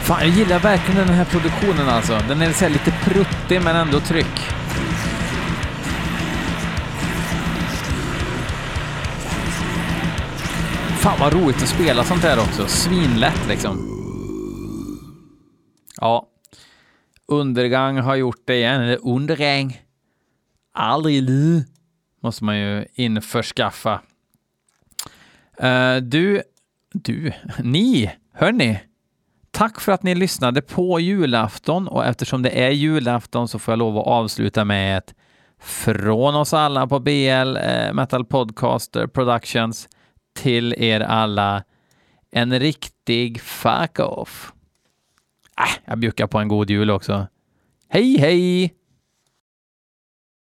Fan, 0.01 0.21
jag 0.21 0.29
gillar 0.29 0.59
verkligen 0.59 1.07
den 1.07 1.15
här 1.15 1.25
produktionen 1.25 1.89
alltså. 1.89 2.19
Den 2.27 2.41
är 2.41 2.51
så 2.51 2.65
här 2.65 2.71
lite 2.71 2.91
pruttig 2.91 3.61
men 3.61 3.75
ändå 3.75 3.99
tryck. 3.99 4.58
Fan 11.09 11.19
vad 11.19 11.33
roligt 11.33 11.63
att 11.63 11.69
spela 11.69 12.03
sånt 12.03 12.23
här 12.23 12.39
också. 12.39 12.67
Svinlätt 12.67 13.47
liksom. 13.47 13.77
Ja. 16.01 16.27
Undergang 17.27 17.97
har 17.97 18.15
gjort 18.15 18.41
det 18.45 18.55
igen. 18.55 18.81
Eller 18.81 19.07
undergäng. 19.07 19.81
Aldrig 20.73 21.23
lu. 21.23 21.63
Måste 22.23 22.43
man 22.43 22.59
ju 22.59 22.85
införskaffa. 22.93 24.01
Uh, 25.63 25.95
du, 26.01 26.41
du, 26.93 27.31
ni, 27.63 28.11
hörni. 28.33 28.79
Tack 29.51 29.81
för 29.81 29.91
att 29.91 30.03
ni 30.03 30.15
lyssnade 30.15 30.61
på 30.61 30.99
julafton 30.99 31.87
och 31.87 32.05
eftersom 32.05 32.41
det 32.41 32.63
är 32.63 32.69
julafton 32.69 33.47
så 33.47 33.59
får 33.59 33.71
jag 33.71 33.79
lov 33.79 33.97
att 33.97 34.07
avsluta 34.07 34.65
med 34.65 34.97
ett 34.97 35.13
från 35.59 36.35
oss 36.35 36.53
alla 36.53 36.87
på 36.87 36.99
BL 36.99 37.57
eh, 37.57 37.93
Metal 37.93 38.25
Podcaster 38.25 39.07
Productions 39.07 39.87
till 40.39 40.73
er 40.77 40.99
alla 40.99 41.63
en 42.31 42.59
riktig 42.59 43.41
fuck 43.41 43.99
off. 43.99 44.53
Äh, 45.59 45.81
jag 45.85 45.99
bjuckar 45.99 46.27
på 46.27 46.37
en 46.39 46.47
god 46.47 46.69
jul 46.69 46.91
också. 46.91 47.27
Hej 47.89 48.17
hej! 48.17 48.78